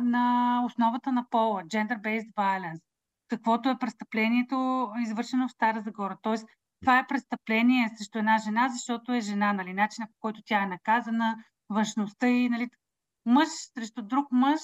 на 0.00 0.62
основата 0.66 1.12
на 1.12 1.26
пола, 1.30 1.62
gender-based 1.62 2.34
violence, 2.34 2.82
каквото 3.28 3.68
е 3.68 3.78
престъплението 3.78 4.88
извършено 5.02 5.48
в 5.48 5.52
Стара 5.52 5.80
Загора. 5.80 6.16
Тоест, 6.22 6.46
това 6.80 6.98
е 6.98 7.06
престъпление 7.06 7.90
срещу 7.96 8.18
една 8.18 8.38
жена, 8.38 8.68
защото 8.68 9.12
е 9.12 9.20
жена, 9.20 9.52
нали, 9.52 9.72
начинът 9.72 10.10
по 10.10 10.16
който 10.20 10.40
тя 10.44 10.62
е 10.62 10.66
наказана, 10.66 11.36
външността 11.68 12.28
и, 12.28 12.48
нали, 12.48 12.68
мъж 13.26 13.48
срещу 13.48 14.02
друг 14.02 14.26
мъж, 14.32 14.60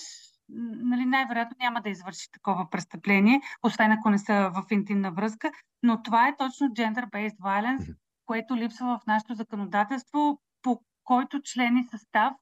нали, 0.83 1.05
най-вероятно 1.05 1.57
няма 1.61 1.83
да 1.83 1.91
извърши 1.91 2.31
такова 2.33 2.71
престъпление, 2.71 3.41
освен 3.63 3.93
ако 3.93 4.11
не 4.11 4.19
са 4.19 4.51
в 4.55 4.65
интимна 4.71 5.13
връзка, 5.13 5.51
но 5.83 6.03
това 6.03 6.29
е 6.29 6.37
точно 6.37 6.67
gender-based 6.67 7.39
violence, 7.39 7.95
което 8.27 8.57
липсва 8.57 8.99
в 8.99 9.07
нашето 9.07 9.35
законодателство, 9.35 10.41
по 10.63 10.81
който 11.05 11.43
член 11.43 11.77
и 11.77 11.89
състав 11.91 12.33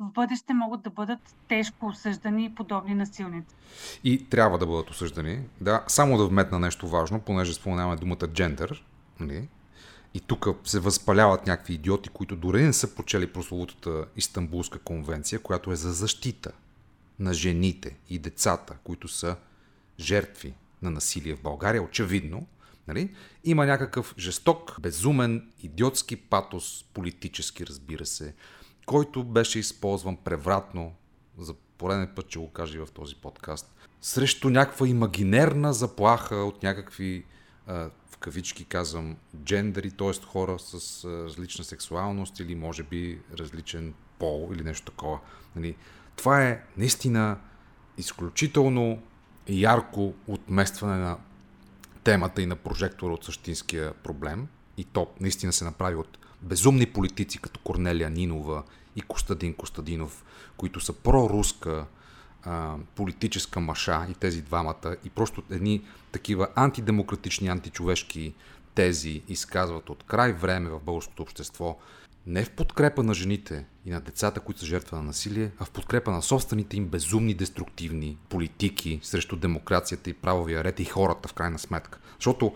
в 0.00 0.12
бъдеще 0.12 0.54
могат 0.54 0.82
да 0.82 0.90
бъдат 0.90 1.18
тежко 1.48 1.86
осъждани 1.86 2.54
подобни 2.54 2.94
насилници. 2.94 3.54
И 4.04 4.28
трябва 4.28 4.58
да 4.58 4.66
бъдат 4.66 4.90
осъждани. 4.90 5.40
Да, 5.60 5.84
само 5.88 6.18
да 6.18 6.26
вметна 6.26 6.58
нещо 6.58 6.88
важно, 6.88 7.20
понеже 7.20 7.54
споменаваме 7.54 7.96
думата 7.96 8.28
джендър. 8.32 8.84
Нали? 9.20 9.48
И 10.14 10.20
тук 10.20 10.46
се 10.64 10.80
възпаляват 10.80 11.46
някакви 11.46 11.74
идиоти, 11.74 12.08
които 12.08 12.36
дори 12.36 12.62
не 12.62 12.72
са 12.72 12.94
прочели 12.94 13.32
прословутата 13.32 14.06
Истанбулска 14.16 14.78
конвенция, 14.78 15.38
която 15.38 15.72
е 15.72 15.76
за 15.76 15.92
защита 15.92 16.52
на 17.18 17.34
жените 17.34 17.96
и 18.08 18.18
децата, 18.18 18.76
които 18.84 19.08
са 19.08 19.36
жертви 20.00 20.54
на 20.82 20.90
насилие 20.90 21.36
в 21.36 21.42
България. 21.42 21.82
Очевидно, 21.82 22.46
нали? 22.88 23.14
има 23.44 23.66
някакъв 23.66 24.14
жесток, 24.18 24.80
безумен, 24.80 25.50
идиотски 25.62 26.16
патос, 26.16 26.84
политически, 26.94 27.66
разбира 27.66 28.06
се, 28.06 28.34
който 28.86 29.24
беше 29.24 29.58
използван 29.58 30.16
превратно, 30.16 30.92
за 31.38 31.54
пореден 31.78 32.12
път 32.16 32.30
ще 32.30 32.38
го 32.38 32.50
кажа 32.50 32.78
и 32.78 32.80
в 32.80 32.88
този 32.94 33.14
подкаст, 33.14 33.74
срещу 34.00 34.50
някаква 34.50 34.88
имагинерна 34.88 35.72
заплаха 35.72 36.36
от 36.36 36.62
някакви, 36.62 37.24
в 37.66 38.18
кавички 38.20 38.64
казвам, 38.64 39.16
джендери, 39.44 39.90
т.е. 39.90 40.12
хора 40.26 40.58
с 40.58 41.04
различна 41.04 41.64
сексуалност 41.64 42.40
или 42.40 42.54
може 42.54 42.82
би 42.82 43.20
различен 43.38 43.94
пол 44.18 44.50
или 44.54 44.62
нещо 44.62 44.90
такова. 44.90 45.20
Нали? 45.56 45.76
Това 46.16 46.44
е 46.44 46.64
наистина 46.76 47.38
изключително 47.98 49.02
ярко 49.48 50.14
отместване 50.26 50.96
на 50.96 51.18
темата 52.04 52.42
и 52.42 52.46
на 52.46 52.56
прожектора 52.56 53.12
от 53.12 53.24
същинския 53.24 53.94
проблем. 53.94 54.48
И 54.76 54.84
то 54.84 55.10
наистина 55.20 55.52
се 55.52 55.64
направи 55.64 55.96
от 55.96 56.18
безумни 56.46 56.86
политици, 56.86 57.38
като 57.38 57.60
Корнелия 57.60 58.10
Нинова 58.10 58.62
и 58.96 59.00
Костадин 59.00 59.54
Костадинов, 59.54 60.24
които 60.56 60.80
са 60.80 60.92
проруска 60.92 61.86
а, 62.42 62.76
политическа 62.94 63.60
маша 63.60 64.06
и 64.10 64.14
тези 64.14 64.42
двамата 64.42 64.96
и 65.04 65.10
просто 65.10 65.42
едни 65.50 65.82
такива 66.12 66.48
антидемократични, 66.54 67.48
античовешки 67.48 68.34
тези 68.74 69.22
изказват 69.28 69.90
от 69.90 70.02
край 70.02 70.32
време 70.32 70.70
в 70.70 70.80
българското 70.80 71.22
общество, 71.22 71.78
не 72.26 72.44
в 72.44 72.50
подкрепа 72.50 73.02
на 73.02 73.14
жените 73.14 73.64
и 73.86 73.90
на 73.90 74.00
децата, 74.00 74.40
които 74.40 74.60
са 74.60 74.66
жертва 74.66 74.96
на 74.96 75.02
насилие, 75.02 75.50
а 75.58 75.64
в 75.64 75.70
подкрепа 75.70 76.10
на 76.10 76.22
собствените 76.22 76.76
им 76.76 76.86
безумни, 76.86 77.34
деструктивни 77.34 78.16
политики 78.28 79.00
срещу 79.02 79.36
демокрацията 79.36 80.10
и 80.10 80.14
правовия 80.14 80.64
ред 80.64 80.80
и 80.80 80.84
хората 80.84 81.28
в 81.28 81.32
крайна 81.32 81.58
сметка. 81.58 81.98
Защото 82.14 82.54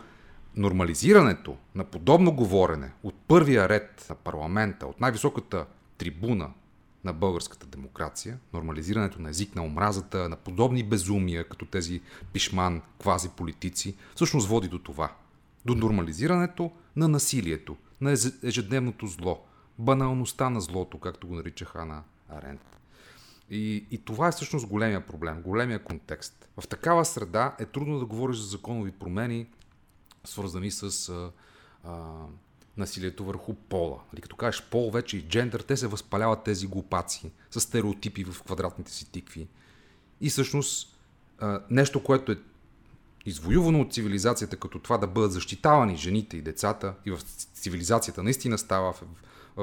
нормализирането 0.56 1.56
на 1.74 1.84
подобно 1.84 2.32
говорене 2.32 2.92
от 3.02 3.14
първия 3.28 3.68
ред 3.68 4.06
на 4.10 4.14
парламента, 4.14 4.86
от 4.86 5.00
най-високата 5.00 5.66
трибуна 5.98 6.50
на 7.04 7.12
българската 7.12 7.66
демокрация, 7.66 8.38
нормализирането 8.52 9.22
на 9.22 9.30
език 9.30 9.56
на 9.56 9.64
омразата, 9.64 10.28
на 10.28 10.36
подобни 10.36 10.82
безумия, 10.82 11.48
като 11.48 11.66
тези 11.66 12.00
пишман, 12.32 12.82
квази 13.00 13.28
политици, 13.28 13.96
всъщност 14.14 14.48
води 14.48 14.68
до 14.68 14.78
това. 14.78 15.12
До 15.64 15.74
нормализирането 15.74 16.70
на 16.96 17.08
насилието, 17.08 17.76
на 18.00 18.16
еж- 18.16 18.48
ежедневното 18.48 19.06
зло, 19.06 19.44
баналността 19.78 20.50
на 20.50 20.60
злото, 20.60 20.98
както 20.98 21.26
го 21.26 21.34
нарича 21.34 21.64
Хана 21.64 22.02
Аренд. 22.28 22.60
И, 23.50 23.86
и 23.90 23.98
това 23.98 24.28
е 24.28 24.32
всъщност 24.32 24.66
големия 24.66 25.06
проблем, 25.06 25.42
големия 25.42 25.84
контекст. 25.84 26.48
В 26.60 26.68
такава 26.68 27.04
среда 27.04 27.56
е 27.58 27.64
трудно 27.64 27.98
да 27.98 28.06
говориш 28.06 28.36
за 28.36 28.46
законови 28.46 28.92
промени, 28.92 29.46
свързани 30.24 30.70
с 30.70 31.08
а, 31.08 31.30
а, 31.84 32.24
насилието 32.76 33.24
върху 33.24 33.54
пола. 33.54 34.00
Нали, 34.12 34.22
като 34.22 34.36
кажеш 34.36 34.62
пол 34.70 34.90
вече 34.90 35.16
и 35.16 35.22
джендър, 35.22 35.60
те 35.60 35.76
се 35.76 35.86
възпаляват 35.86 36.44
тези 36.44 36.66
глупаци 36.66 37.30
с 37.50 37.60
стереотипи 37.60 38.24
в 38.24 38.42
квадратните 38.42 38.92
си 38.92 39.12
тикви. 39.12 39.48
И 40.20 40.30
всъщност 40.30 40.96
а, 41.38 41.60
нещо, 41.70 42.02
което 42.02 42.32
е 42.32 42.38
извоювано 43.26 43.80
от 43.80 43.92
цивилизацията, 43.92 44.56
като 44.56 44.78
това 44.78 44.98
да 44.98 45.06
бъдат 45.06 45.32
защитавани 45.32 45.96
жените 45.96 46.36
и 46.36 46.42
децата, 46.42 46.94
и 47.06 47.10
в 47.10 47.20
цивилизацията 47.54 48.22
наистина 48.22 48.58
става 48.58 48.92
в, 48.92 49.02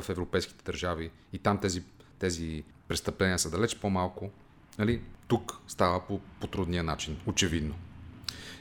в 0.01 0.09
европейските 0.09 0.63
държави, 0.63 1.11
и 1.33 1.39
там 1.39 1.57
тези, 1.57 1.83
тези 2.19 2.63
престъпления 2.87 3.39
са 3.39 3.49
далеч 3.49 3.75
по-малко, 3.75 4.29
нали? 4.77 5.01
тук 5.27 5.57
става 5.67 6.07
по, 6.07 6.19
по 6.39 6.47
трудния 6.47 6.83
начин, 6.83 7.17
очевидно. 7.25 7.75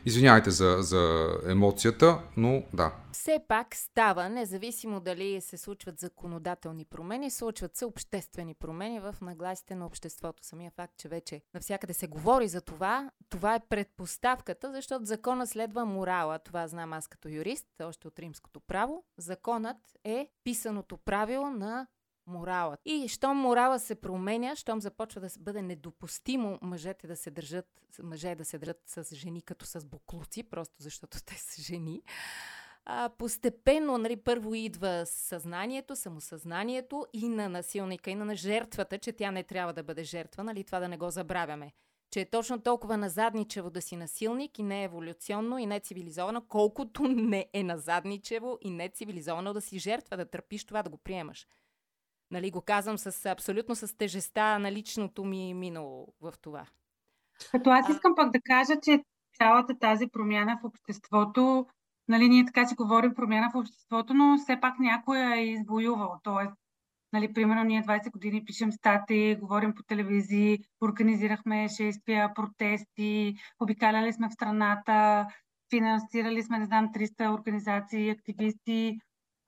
Извинявайте 0.06 0.50
за, 0.50 0.76
за 0.80 1.28
емоцията, 1.48 2.18
но 2.36 2.62
да. 2.72 2.92
Все 3.12 3.40
пак 3.48 3.76
става, 3.76 4.28
независимо 4.28 5.00
дали 5.00 5.40
се 5.40 5.56
случват 5.56 5.98
законодателни 5.98 6.84
промени, 6.84 7.30
случват 7.30 7.76
се 7.76 7.84
обществени 7.84 8.54
промени 8.54 9.00
в 9.00 9.14
нагласите 9.22 9.75
на 9.75 9.86
обществото. 9.86 10.44
Самия 10.44 10.70
факт, 10.70 10.94
че 10.98 11.08
вече 11.08 11.40
навсякъде 11.54 11.92
се 11.92 12.06
говори 12.06 12.48
за 12.48 12.60
това, 12.60 13.10
това 13.28 13.54
е 13.54 13.66
предпоставката, 13.68 14.72
защото 14.72 15.04
закона 15.04 15.46
следва 15.46 15.84
морала. 15.84 16.38
Това 16.38 16.68
знам 16.68 16.92
аз 16.92 17.08
като 17.08 17.28
юрист, 17.28 17.66
още 17.82 18.08
от 18.08 18.18
римското 18.18 18.60
право. 18.60 19.04
Законът 19.18 19.76
е 20.04 20.28
писаното 20.44 20.96
правило 20.96 21.50
на 21.50 21.86
моралът. 22.26 22.80
И 22.85 23.09
щом 23.09 23.37
морала 23.37 23.78
се 23.78 23.95
променя, 23.95 24.56
щом 24.56 24.80
започва 24.80 25.21
да 25.21 25.28
бъде 25.40 25.62
недопустимо 25.62 26.59
мъжете 26.62 27.06
да 27.06 27.16
се 27.16 27.30
държат, 27.30 27.66
мъже 28.02 28.35
да 28.35 28.45
се 28.45 28.59
държат 28.59 28.83
с 28.87 29.14
жени 29.14 29.42
като 29.42 29.66
с 29.66 29.87
буклуци, 29.87 30.42
просто 30.42 30.75
защото 30.78 31.18
те 31.25 31.35
са 31.35 31.62
жени, 31.62 32.02
а, 32.88 33.11
постепенно, 33.18 33.99
нали, 33.99 34.16
първо 34.16 34.54
идва 34.54 35.02
съзнанието, 35.06 35.97
самосъзнанието 35.97 37.06
и 37.12 37.28
на 37.28 37.49
насилника, 37.49 38.11
и 38.11 38.14
на 38.14 38.35
жертвата, 38.35 38.99
че 38.99 39.12
тя 39.12 39.30
не 39.30 39.42
трябва 39.42 39.73
да 39.73 39.83
бъде 39.83 40.04
жертва, 40.04 40.45
нали, 40.45 40.64
това 40.64 40.80
да 40.80 40.88
не 40.88 40.97
го 40.97 41.11
забравяме. 41.11 41.73
Че 42.11 42.21
е 42.21 42.30
точно 42.30 42.61
толкова 42.61 42.97
назадничево 42.97 43.71
да 43.71 43.83
си 43.83 43.97
насилник 43.97 44.59
и 44.59 44.62
не 44.62 44.85
еволюционно 44.85 45.59
и 45.59 45.66
не 45.66 45.80
цивилизовано, 45.80 46.42
колкото 46.49 47.02
не 47.02 47.47
е 47.52 47.62
назадничево 47.62 48.59
и 48.61 48.71
не 48.71 48.88
цивилизовано 48.88 49.52
да 49.52 49.61
си 49.61 49.78
жертва, 49.78 50.16
да 50.16 50.30
търпиш 50.30 50.64
това, 50.64 50.83
да 50.83 50.90
го 50.90 50.97
приемаш. 50.97 51.47
Нали, 52.30 52.50
го 52.50 52.61
казвам 52.61 52.99
с, 52.99 53.26
абсолютно 53.26 53.75
с 53.75 53.97
тежеста 53.97 54.59
на 54.59 54.73
личното 54.73 55.25
ми 55.25 55.54
минало 55.54 56.14
в 56.21 56.35
това. 56.42 56.66
Като 57.50 57.71
аз 57.71 57.88
искам 57.88 58.14
пък 58.16 58.33
да 58.33 58.40
кажа, 58.45 58.80
че 58.83 59.02
цялата 59.38 59.78
тази 59.78 60.06
промяна 60.06 60.59
в 60.62 60.64
обществото, 60.64 61.66
нали, 62.09 62.28
ние 62.28 62.45
така 62.45 62.66
си 62.66 62.75
говорим 62.75 63.14
промяна 63.14 63.50
в 63.54 63.59
обществото, 63.59 64.14
но 64.14 64.38
все 64.38 64.61
пак 64.61 64.78
някой 64.78 65.18
е 65.18 65.45
извоювал. 65.45 66.21
Тоест, 66.23 66.52
нали, 67.12 67.33
примерно 67.33 67.64
ние 67.64 67.83
20 67.83 68.11
години 68.11 68.45
пишем 68.45 68.73
стати, 68.73 69.37
говорим 69.40 69.75
по 69.75 69.83
телевизии, 69.83 70.59
организирахме 70.80 71.68
шествия, 71.68 72.35
протести, 72.35 73.35
обикаляли 73.61 74.12
сме 74.12 74.28
в 74.28 74.33
страната, 74.33 75.26
финансирали 75.71 76.42
сме, 76.42 76.59
не 76.59 76.66
знам, 76.66 76.92
300 76.92 77.35
организации, 77.35 78.11
активисти. 78.11 78.99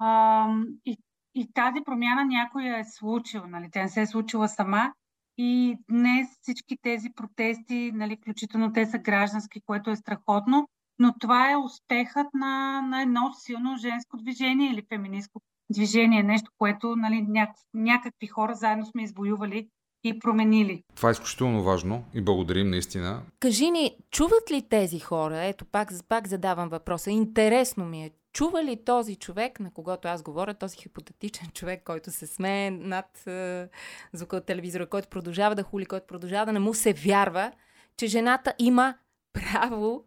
Ам, 0.01 0.67
и 0.85 0.97
и 1.41 1.53
тази 1.55 1.81
промяна 1.85 2.25
някой 2.25 2.65
е 2.65 2.85
случил, 2.85 3.43
нали? 3.47 3.69
Тя 3.73 3.83
не 3.83 3.89
се 3.89 4.01
е 4.01 4.07
случила 4.07 4.49
сама. 4.49 4.93
И 5.39 5.79
днес 5.91 6.29
всички 6.43 6.77
тези 6.83 7.09
протести, 7.17 7.93
нали, 7.95 8.17
включително 8.17 8.73
те 8.73 8.87
са 8.87 8.99
граждански, 8.99 9.61
което 9.61 9.91
е 9.91 9.97
страхотно, 9.97 10.69
но 10.99 11.15
това 11.21 11.51
е 11.51 11.57
успехът 11.57 12.27
на, 12.35 12.81
на 12.81 13.03
едно 13.03 13.33
силно 13.33 13.77
женско 13.77 14.17
движение 14.17 14.71
или 14.71 14.83
феминистко 14.89 15.41
движение, 15.71 16.23
нещо, 16.23 16.51
което 16.59 16.97
нали, 16.97 17.23
няк, 17.29 17.51
някакви 17.75 18.27
хора 18.27 18.55
заедно 18.55 18.87
сме 18.87 19.03
извоювали 19.03 19.69
и 20.05 20.19
променили. 20.19 20.83
Това 20.95 21.09
е 21.09 21.13
изключително 21.13 21.63
важно 21.63 22.05
и 22.15 22.21
благодарим 22.21 22.71
наистина. 22.71 23.23
Кажи 23.41 23.71
ни, 23.71 23.97
чуват 24.11 24.51
ли 24.51 24.63
тези 24.69 24.99
хора? 24.99 25.45
Ето, 25.45 25.65
пак, 25.65 25.89
пак 26.09 26.29
задавам 26.29 26.69
въпроса. 26.69 27.11
Интересно 27.11 27.85
ми 27.85 28.05
е, 28.05 28.11
чува 28.33 28.65
ли 28.65 28.85
този 28.85 29.17
човек, 29.17 29.61
на 29.61 29.71
когото 29.71 30.09
аз 30.09 30.23
говоря, 30.23 30.55
този 30.55 30.77
хипотетичен 30.77 31.51
човек, 31.51 31.83
който 31.85 32.11
се 32.11 32.27
смее 32.27 32.71
над 32.71 33.27
е, 33.27 33.69
звука 34.13 34.37
от 34.37 34.47
телевизора, 34.47 34.87
който 34.87 35.09
продължава 35.09 35.55
да 35.55 35.63
хули, 35.63 35.87
който 35.87 36.07
продължава 36.07 36.47
да 36.47 36.53
не 36.53 36.59
му 36.59 36.75
се 36.75 36.93
вярва, 36.93 37.53
че 37.97 38.07
жената 38.07 38.55
има 38.59 38.95
право 39.33 40.05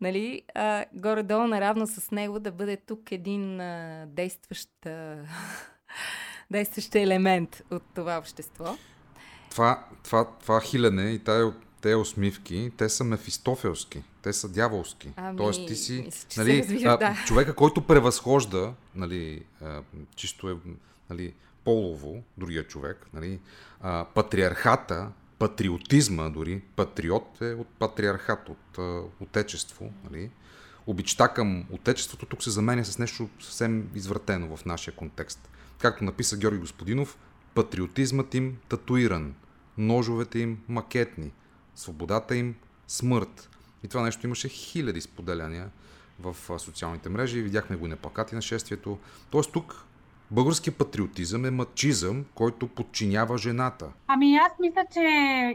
нали, 0.00 0.42
а, 0.54 0.84
горе-долу 0.92 1.46
наравно 1.46 1.86
с 1.86 2.10
него 2.10 2.38
да 2.38 2.52
бъде 2.52 2.76
тук 2.76 3.12
един 3.12 3.60
а, 3.60 4.04
действащ, 4.08 4.86
а, 4.86 5.16
действащ 6.50 6.94
елемент 6.94 7.62
от 7.70 7.82
това 7.94 8.18
общество. 8.18 8.76
Това, 9.50 9.84
това, 10.04 10.28
това 10.40 10.60
хилене 10.60 11.10
и 11.10 11.18
тая, 11.18 11.52
те 11.86 11.94
усмивки, 11.94 12.72
те 12.76 12.88
са 12.88 13.04
мефистофелски, 13.04 14.02
те 14.22 14.32
са 14.32 14.48
дяволски. 14.48 15.12
Ами, 15.16 15.36
Тоест 15.36 15.66
ти 15.66 15.76
си 15.76 16.02
мисля, 16.04 16.42
нали, 16.42 16.58
разбира, 16.58 16.92
а, 16.92 16.96
да. 16.96 17.16
човека, 17.26 17.54
който 17.54 17.86
превъзхожда 17.86 18.74
нали, 18.94 19.44
а, 19.62 19.82
чисто 20.16 20.50
е 20.50 20.56
нали, 21.10 21.34
полово, 21.64 22.22
другия 22.38 22.66
човек, 22.66 23.06
нали, 23.14 23.40
а, 23.80 24.06
патриархата, 24.14 25.08
патриотизма 25.38 26.28
дори, 26.28 26.62
патриот 26.76 27.40
е 27.40 27.54
от 27.54 27.68
патриархат, 27.68 28.48
от 28.48 28.78
а, 28.78 29.00
отечество, 29.20 29.90
нали, 30.10 30.30
обичта 30.86 31.28
към 31.28 31.64
отечеството 31.70 32.26
тук 32.26 32.42
се 32.42 32.50
заменя 32.50 32.84
с 32.84 32.98
нещо 32.98 33.28
съвсем 33.40 33.90
извратено 33.94 34.56
в 34.56 34.64
нашия 34.64 34.94
контекст. 34.94 35.48
Както 35.78 36.04
написа 36.04 36.36
Георги 36.36 36.58
Господинов, 36.58 37.18
патриотизмът 37.54 38.34
им 38.34 38.56
татуиран, 38.68 39.34
ножовете 39.78 40.38
им 40.38 40.58
макетни, 40.68 41.32
свободата 41.76 42.36
им 42.36 42.54
смърт. 42.88 43.50
И 43.82 43.88
това 43.88 44.02
нещо 44.02 44.26
имаше 44.26 44.48
хиляди 44.48 45.00
споделяния 45.00 45.70
в 46.20 46.58
социалните 46.58 47.08
мрежи. 47.08 47.42
Видяхме 47.42 47.76
го 47.76 47.86
и 47.86 47.88
на 47.88 47.96
плакати 47.96 48.34
на 48.34 48.42
шествието. 48.42 48.98
Тоест 49.30 49.52
тук 49.52 49.86
българският 50.30 50.78
патриотизъм 50.78 51.44
е 51.44 51.50
мачизъм, 51.50 52.24
който 52.34 52.68
подчинява 52.68 53.38
жената. 53.38 53.92
Ами 54.06 54.36
аз 54.36 54.52
мисля, 54.60 54.84
че 54.92 55.00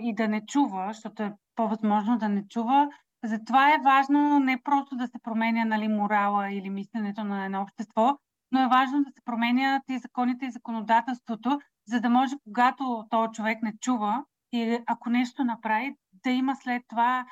и 0.02 0.16
да 0.16 0.28
не 0.28 0.46
чува, 0.46 0.90
защото 0.94 1.24
е 1.24 1.34
по-възможно 1.56 2.18
да 2.18 2.30
не 2.30 2.48
чува, 2.48 2.90
затова 3.24 3.70
е 3.70 3.82
важно 3.84 4.40
не 4.40 4.62
просто 4.64 4.96
да 4.96 5.08
се 5.08 5.20
променя 5.24 5.66
нали, 5.66 5.88
морала 5.88 6.52
или 6.52 6.70
мисленето 6.70 7.24
на 7.24 7.46
едно 7.46 7.62
общество, 7.62 8.18
но 8.52 8.64
е 8.64 8.68
важно 8.68 9.04
да 9.04 9.12
се 9.12 9.22
променят 9.26 9.84
и 9.90 10.00
законите 10.00 10.46
и 10.46 10.52
законодателството, 10.52 11.60
за 11.88 12.02
да 12.02 12.10
може, 12.10 12.36
когато 12.44 13.06
този 13.10 13.32
човек 13.32 13.58
не 13.64 13.74
чува 13.82 14.24
или 14.54 14.84
ако 14.88 15.10
нещо 15.10 15.44
направи, 15.44 15.96
да 16.24 16.30
има 16.30 16.56
след 16.64 16.84
това 16.90 17.26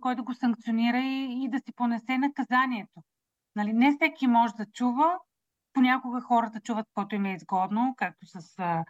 кой 0.00 0.14
да 0.14 0.22
го 0.22 0.34
санкционира 0.34 0.98
и, 0.98 1.44
и 1.44 1.48
да 1.50 1.58
си 1.58 1.72
понесе 1.76 2.18
наказанието. 2.18 3.02
Нали, 3.56 3.72
не 3.72 3.96
всеки 3.96 4.26
може 4.26 4.54
да 4.54 4.66
чува, 4.66 5.18
понякога 5.72 6.20
хората 6.20 6.60
чуват 6.60 6.86
каквото 6.86 7.14
им 7.14 7.24
е 7.24 7.34
изгодно, 7.34 7.94
както 7.96 8.26
с 8.26 8.58
а, 8.58 8.84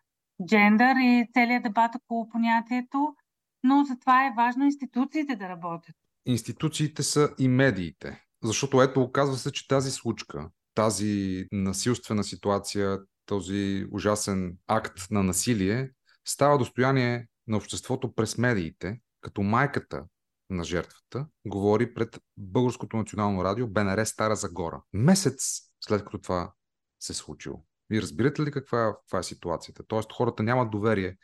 джендър 0.47 0.97
и 0.97 1.29
целият 1.35 1.63
дебат 1.63 1.95
около 1.95 2.29
понятието, 2.29 3.15
но 3.63 3.85
затова 3.85 4.27
е 4.27 4.35
важно 4.37 4.65
институциите 4.65 5.37
да 5.37 5.49
работят. 5.49 5.97
Институциите 6.27 7.03
са 7.03 7.35
и 7.39 7.49
медиите. 7.49 8.25
Защото 8.43 8.83
ето, 8.83 9.03
оказва 9.03 9.37
се, 9.37 9.53
че 9.53 9.69
тази 9.69 9.91
случка, 9.91 10.51
тази 10.75 11.47
насилствена 11.53 12.25
ситуация, 12.25 12.99
този 13.27 13.87
ужасен 13.93 14.57
акт 14.67 15.11
на 15.11 15.23
насилие 15.23 15.91
става 16.25 16.59
достояние 16.59 17.27
на 17.49 17.57
обществото 17.57 18.15
през 18.15 18.39
медиите, 18.39 19.01
като 19.21 19.43
майката 19.43 20.05
на 20.51 20.65
жертвата 20.65 21.27
говори 21.47 21.95
пред 21.95 22.21
Българското 22.37 22.97
национално 22.97 23.45
радио 23.45 23.69
БНР 23.69 24.05
Стара 24.05 24.37
Загора. 24.37 24.83
Месец 24.93 25.61
след 25.81 26.05
като 26.05 26.19
това 26.19 26.53
се 27.01 27.15
случило. 27.15 27.65
Вие 27.91 28.03
разбирате 28.03 28.43
ли 28.43 28.51
каква, 28.51 28.97
каква 29.03 29.19
е 29.19 29.23
ситуацията? 29.23 29.83
Тоест 29.87 30.13
хората 30.13 30.43
нямат 30.43 30.71
доверие 30.71 31.17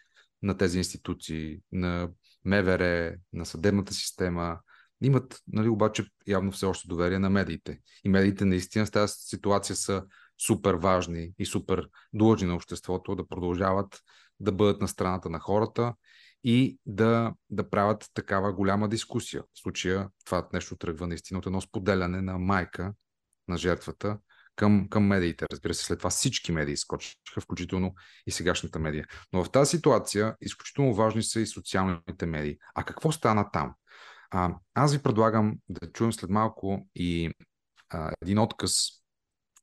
на 0.43 0.57
тези 0.57 0.79
институции, 0.79 1.61
на 1.73 2.09
МВР, 2.45 3.15
на 3.33 3.47
съдебната 3.47 3.95
система. 3.95 4.59
Имат, 5.03 5.41
нали, 5.49 5.69
обаче, 5.69 6.07
явно 6.27 6.53
все 6.53 6.67
още 6.67 6.89
доверие 6.89 7.19
на 7.19 7.31
медиите. 7.31 7.81
И 8.05 8.09
медиите 8.09 8.45
наистина 8.45 8.87
в 8.87 8.91
тази 8.91 9.15
ситуация 9.17 9.77
са 9.77 10.05
супер 10.47 10.75
важни 10.75 11.33
и 11.39 11.47
супер 11.47 11.89
длъжни 12.13 12.49
на 12.49 12.55
обществото 12.55 13.17
да 13.17 13.29
продължават 13.29 14.01
да 14.41 14.53
бъдат 14.53 14.81
на 14.81 14.89
страната 14.89 15.31
на 15.31 15.41
хората 15.41 15.95
и 16.45 16.79
да, 16.87 17.35
да 17.51 17.71
правят 17.71 18.11
такава 18.15 18.53
голяма 18.53 18.89
дискусия. 18.89 19.43
В 19.43 19.59
случая 19.61 20.09
това 20.25 20.49
нещо 20.53 20.77
тръгва 20.77 21.07
наистина 21.07 21.39
от 21.39 21.47
едно 21.47 21.61
споделяне 21.61 22.23
на 22.23 22.39
майка 22.39 22.95
на 23.49 23.57
жертвата 23.57 24.19
към, 24.57 24.89
към 24.89 25.07
медиите. 25.07 25.47
Разбира 25.53 25.75
се, 25.75 25.85
след 25.85 25.99
това 25.99 26.11
всички 26.11 26.53
медии 26.53 26.77
скочиха, 26.77 27.41
включително 27.41 27.95
и 28.27 28.31
сегашната 28.31 28.79
медия. 28.79 29.07
Но 29.33 29.45
в 29.45 29.51
тази 29.51 29.71
ситуация 29.71 30.37
изключително 30.41 30.95
важни 30.95 31.23
са 31.23 31.41
и 31.41 31.47
социалните 31.47 32.27
медии. 32.27 32.57
А 32.75 32.85
какво 32.85 33.13
стана 33.13 33.51
там? 33.51 33.75
А, 34.31 34.55
аз 34.75 34.93
ви 34.93 35.03
предлагам 35.03 35.59
да 35.69 35.93
чуем 35.93 36.13
след 36.13 36.31
малко 36.31 36.89
и 36.95 37.31
а, 37.91 38.13
един 38.23 38.39
отказ 38.39 38.89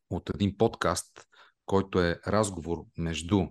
от 0.10 0.30
един 0.30 0.58
подкаст, 0.58 1.28
който 1.65 2.02
е 2.02 2.20
разговор 2.28 2.78
между 2.98 3.48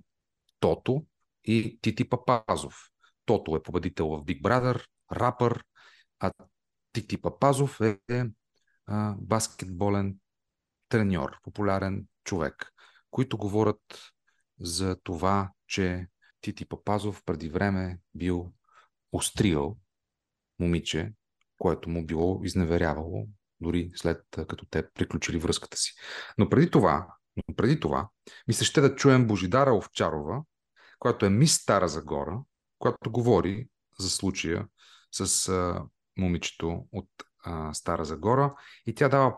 Тото 0.60 1.04
и 1.44 1.78
Тити 1.82 2.08
Папазов. 2.08 2.90
Тото 3.24 3.56
е 3.56 3.62
победител 3.62 4.08
в 4.08 4.24
Big 4.24 4.42
Brother, 4.42 4.86
рапър, 5.12 5.64
а 6.18 6.32
Тити 6.92 7.22
Папазов 7.22 7.80
е, 7.80 8.24
а, 8.86 9.14
баскетболен 9.18 10.16
треньор, 10.88 11.36
популярен 11.42 12.06
човек, 12.24 12.72
които 13.10 13.38
говорят 13.38 14.12
за 14.60 14.96
това, 15.02 15.50
че 15.66 16.06
Тити 16.40 16.64
Папазов 16.64 17.22
преди 17.26 17.48
време 17.48 17.98
бил 18.14 18.52
остригал 19.12 19.78
момиче, 20.58 21.12
което 21.58 21.88
му 21.88 22.06
било 22.06 22.40
изневерявало, 22.44 23.26
дори 23.60 23.90
след 23.94 24.24
като 24.30 24.66
те 24.66 24.90
приключили 24.90 25.38
връзката 25.38 25.76
си. 25.76 25.94
Но 26.38 26.48
преди 26.48 26.70
това, 26.70 27.06
но 27.36 27.54
преди 27.56 27.80
това, 27.80 28.08
ми 28.48 28.54
се 28.54 28.64
ще 28.64 28.80
да 28.80 28.94
чуем 28.94 29.26
Божидара 29.26 29.74
Овчарова, 29.74 30.42
която 30.98 31.26
е 31.26 31.30
мис 31.30 31.54
Стара 31.54 31.88
Загора, 31.88 32.40
която 32.80 33.10
говори 33.10 33.68
за 33.98 34.10
случая 34.10 34.66
с 35.12 35.48
а, 35.48 35.84
момичето 36.18 36.86
от 36.92 37.08
а, 37.44 37.74
Стара 37.74 38.04
Загора 38.04 38.54
и 38.86 38.94
тя 38.94 39.08
дава 39.08 39.36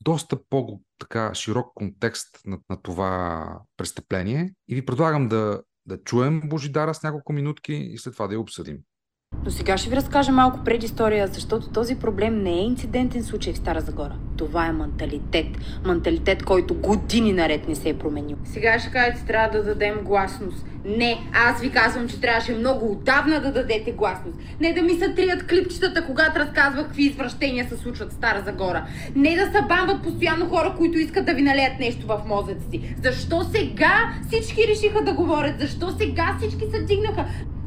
доста 0.00 0.44
по-така 0.44 1.34
широк 1.34 1.74
контекст 1.74 2.40
на, 2.44 2.58
на 2.70 2.82
това 2.82 3.46
престъпление 3.76 4.54
и 4.68 4.74
ви 4.74 4.86
предлагам 4.86 5.28
да, 5.28 5.62
да 5.86 6.02
чуем 6.02 6.40
Божидара 6.44 6.94
с 6.94 7.02
няколко 7.02 7.32
минутки 7.32 7.72
и 7.72 7.98
след 7.98 8.12
това 8.12 8.26
да 8.26 8.34
я 8.34 8.40
обсъдим. 8.40 8.78
Но 9.44 9.50
сега 9.50 9.76
ще 9.76 9.90
ви 9.90 9.96
разкажа 9.96 10.32
малко 10.32 10.64
предистория, 10.64 11.26
защото 11.26 11.68
този 11.68 11.94
проблем 11.94 12.42
не 12.42 12.50
е 12.50 12.64
инцидентен 12.64 13.24
случай 13.24 13.52
в 13.52 13.56
Стара 13.56 13.80
Загора. 13.80 14.14
Това 14.36 14.66
е 14.66 14.72
менталитет. 14.72 15.46
Менталитет, 15.84 16.42
който 16.42 16.74
години 16.74 17.32
наред 17.32 17.68
не 17.68 17.74
се 17.74 17.88
е 17.88 17.94
променил. 17.94 18.36
Сега 18.44 18.78
ще 18.78 18.90
кажете, 18.90 19.26
трябва 19.26 19.58
да 19.58 19.64
дадем 19.64 19.94
гласност. 20.04 20.66
Не, 20.84 21.18
аз 21.32 21.60
ви 21.60 21.70
казвам, 21.70 22.08
че 22.08 22.20
трябваше 22.20 22.54
много 22.54 22.92
отдавна 22.92 23.40
да 23.40 23.52
дадете 23.52 23.92
гласност. 23.92 24.38
Не 24.60 24.72
да 24.72 24.82
ми 24.82 24.98
се 24.98 25.14
трият 25.14 25.46
клипчетата, 25.46 26.06
когато 26.06 26.40
разказвах 26.40 26.86
какви 26.86 27.02
извращения 27.02 27.68
се 27.68 27.76
случват 27.76 28.10
в 28.10 28.14
Стара 28.14 28.42
Загора. 28.44 28.86
Не 29.16 29.36
да 29.36 29.44
се 29.44 29.62
бамват 29.68 30.02
постоянно 30.02 30.48
хора, 30.48 30.74
които 30.78 30.98
искат 30.98 31.26
да 31.26 31.34
ви 31.34 31.42
налеят 31.42 31.78
нещо 31.80 32.06
в 32.06 32.20
мозъци 32.26 32.66
си. 32.70 32.94
Защо 33.02 33.44
сега 33.44 34.12
всички 34.28 34.68
решиха 34.68 35.04
да 35.04 35.12
говорят? 35.12 35.60
Защо 35.60 35.90
сега 35.98 36.36
всички 36.38 36.64
се 36.72 36.82
дигнаха? 36.82 37.24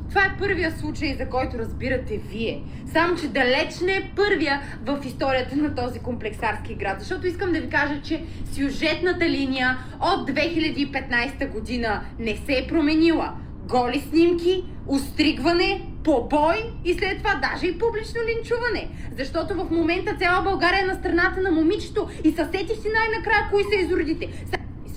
Това 0.10 0.22
е 0.22 0.38
първия 0.40 0.72
случай, 0.72 1.16
за 1.16 1.30
който 1.30 1.58
разбирате 1.58 2.18
вие. 2.18 2.64
Само, 2.94 3.16
че 3.16 3.28
далеч 3.28 3.80
не 3.80 3.94
е 3.94 4.12
първия 4.16 4.62
в 4.86 5.00
историята 5.06 5.56
на 5.56 5.76
този 5.76 6.00
комплексарски 6.00 6.76
град. 6.76 7.00
Защото 7.00 7.28
искам 7.28 7.52
да 7.52 7.62
ви 7.62 7.70
кажа, 7.70 8.02
че 8.02 8.24
сюжетната 8.54 9.30
линия 9.30 9.78
от 10.02 10.30
2015 10.30 11.52
година 11.52 12.02
не 12.20 12.38
се 12.38 12.54
е 12.54 12.68
променила. 12.68 13.34
Голи 13.68 14.00
снимки, 14.00 14.64
устригване, 14.88 15.82
побой 16.04 16.56
и 16.86 16.94
след 16.94 17.18
това 17.18 17.36
даже 17.36 17.68
и 17.68 17.80
публично 17.80 18.22
линчуване. 18.28 18.90
Защото 19.18 19.56
в 19.56 19.72
момента 19.72 20.16
цяла 20.16 20.44
България 20.44 20.84
е 20.84 20.88
на 20.88 20.96
страната 20.96 21.42
на 21.42 21.52
момичето 21.52 22.10
и 22.24 22.32
съсетих 22.32 22.78
си 22.78 22.88
най-накрая 22.94 23.50
кои 23.52 23.64
са 23.64 23.76
изродите. 23.76 24.28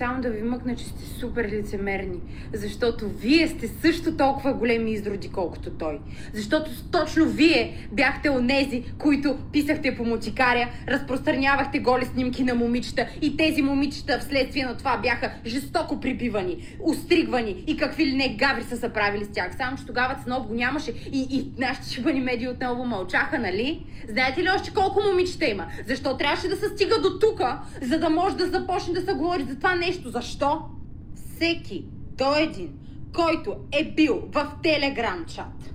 Само 0.01 0.23
да 0.23 0.31
ви 0.31 0.43
мъкна, 0.43 0.77
че 0.77 0.85
сте 0.85 1.05
супер 1.05 1.45
лицемерни, 1.45 2.19
защото 2.53 3.09
вие 3.09 3.49
сте 3.49 3.69
също 3.69 4.17
толкова 4.17 4.53
големи 4.53 4.93
изроди, 4.93 5.29
колкото 5.29 5.71
той. 5.71 5.99
Защото 6.35 6.71
точно 6.93 7.27
вие 7.27 7.89
бяхте 7.93 8.31
онези, 8.31 8.85
които 8.99 9.39
писахте 9.53 9.97
по 9.97 10.05
мутикаря, 10.05 10.69
разпространявахте 10.89 11.79
голи 11.79 12.05
снимки 12.05 12.45
на 12.45 12.55
момичета 12.55 13.07
и 13.23 13.37
тези 13.37 13.63
момичета 13.63 14.19
вследствие 14.19 14.65
на 14.65 14.77
това 14.77 14.97
бяха 14.97 15.33
жестоко 15.47 16.01
прибивани, 16.01 16.77
устригвани 16.81 17.65
и 17.67 17.77
какви 17.77 18.07
ли 18.07 18.17
не 18.17 18.37
гаври 18.37 18.63
са 18.63 18.77
се 18.77 18.93
правили 18.93 19.25
с 19.25 19.29
тях. 19.29 19.57
Само, 19.57 19.77
че 19.77 19.87
тогава 19.87 20.17
Цанов 20.25 20.47
го 20.47 20.55
нямаше 20.55 20.91
и, 21.13 21.27
и 21.31 21.51
нашите 21.59 21.89
шибани 21.89 22.21
медии 22.21 22.49
отново 22.49 22.85
мълчаха, 22.85 23.39
нали? 23.39 23.87
Знаете 24.09 24.43
ли 24.43 24.49
още 24.57 24.75
колко 24.75 25.01
момичета 25.11 25.47
има? 25.47 25.67
Защо 25.87 26.17
трябваше 26.17 26.49
да 26.49 26.57
се 26.57 26.69
стига 26.69 27.01
до 27.01 27.19
тука, 27.19 27.59
за 27.83 27.99
да 27.99 28.11
може 28.11 28.37
да 28.37 28.47
започне 28.47 28.95
да 28.95 29.01
се 29.01 29.13
говори 29.13 29.43
за 29.43 29.57
това 29.57 29.75
нещо? 29.75 29.90
Защо? 29.93 30.63
Всеки, 31.15 31.85
до 32.19 32.35
един, 32.35 32.79
който 33.15 33.57
е 33.73 33.85
бил 33.85 34.23
в 34.33 34.53
телеграм 34.63 35.25
чат, 35.35 35.71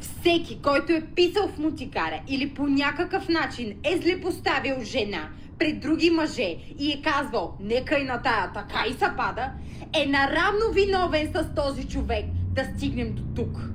Всеки, 0.00 0.62
който 0.62 0.92
е 0.92 1.06
писал 1.14 1.48
в 1.48 1.58
мутикара 1.58 2.22
или 2.28 2.54
по 2.54 2.66
някакъв 2.66 3.28
начин 3.28 3.78
е 3.84 3.96
злепоставил 3.96 4.74
жена 4.82 5.28
пред 5.58 5.80
други 5.80 6.10
мъже 6.10 6.56
и 6.78 6.92
е 6.92 7.02
казвал 7.02 7.56
нека 7.60 7.98
и 7.98 8.04
на 8.04 8.22
тая 8.22 8.52
така 8.52 8.84
и 8.90 8.92
се 8.92 9.06
пада, 9.16 9.52
е 10.02 10.06
наравно 10.06 10.72
виновен 10.72 11.32
с 11.34 11.54
този 11.54 11.88
човек 11.88 12.24
да 12.54 12.64
стигнем 12.64 13.14
до 13.14 13.22
тук. 13.34 13.70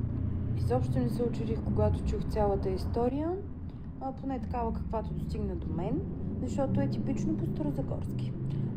Изобщо 0.57 0.99
не 0.99 1.09
се 1.09 1.23
очудих, 1.23 1.59
когато 1.65 2.03
чух 2.03 2.19
цялата 2.29 2.69
история, 2.69 3.29
а 4.01 4.11
поне 4.11 4.39
такава 4.39 4.73
каквато 4.73 5.13
достигна 5.13 5.55
до 5.55 5.67
мен, 5.73 6.01
защото 6.41 6.81
е 6.81 6.89
типично 6.89 7.37
по 7.37 7.45
старозагорски. 7.45 8.31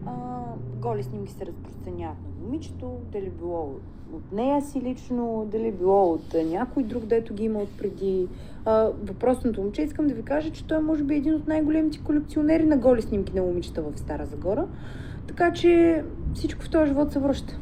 А, 0.09 0.43
голи 0.81 1.03
снимки 1.03 1.33
се 1.33 1.47
разпространяват 1.47 2.19
на 2.23 2.45
момичето, 2.45 2.93
дали 3.13 3.31
било 3.31 3.75
от 4.13 4.33
нея 4.33 4.63
си 4.63 4.81
лично, 4.81 5.49
дали 5.53 5.73
било 5.73 6.13
от 6.13 6.35
някой 6.47 6.83
друг, 6.83 7.05
дето 7.05 7.35
ги 7.35 7.45
има 7.45 7.59
от 7.59 7.79
преди. 7.79 8.29
А, 8.65 8.91
въпросното 9.03 9.63
момче, 9.63 9.83
искам 9.83 10.07
да 10.07 10.15
ви 10.15 10.23
кажа, 10.23 10.51
че 10.51 10.65
той 10.65 10.79
е 10.79 10.81
може 10.81 11.05
би 11.05 11.15
един 11.15 11.35
от 11.35 11.49
най-големите 11.49 12.01
колекционери 12.05 12.67
на 12.67 12.77
голи 12.77 13.03
снимки 13.03 13.35
на 13.35 13.43
момичета 13.43 13.83
в 13.83 13.99
Стара 13.99 14.27
Загора. 14.27 14.67
Така 15.27 15.53
че 15.53 16.05
всичко 16.35 16.65
в 16.65 16.71
този 16.71 16.89
живот 16.89 17.13
се 17.13 17.19
връща. 17.19 17.59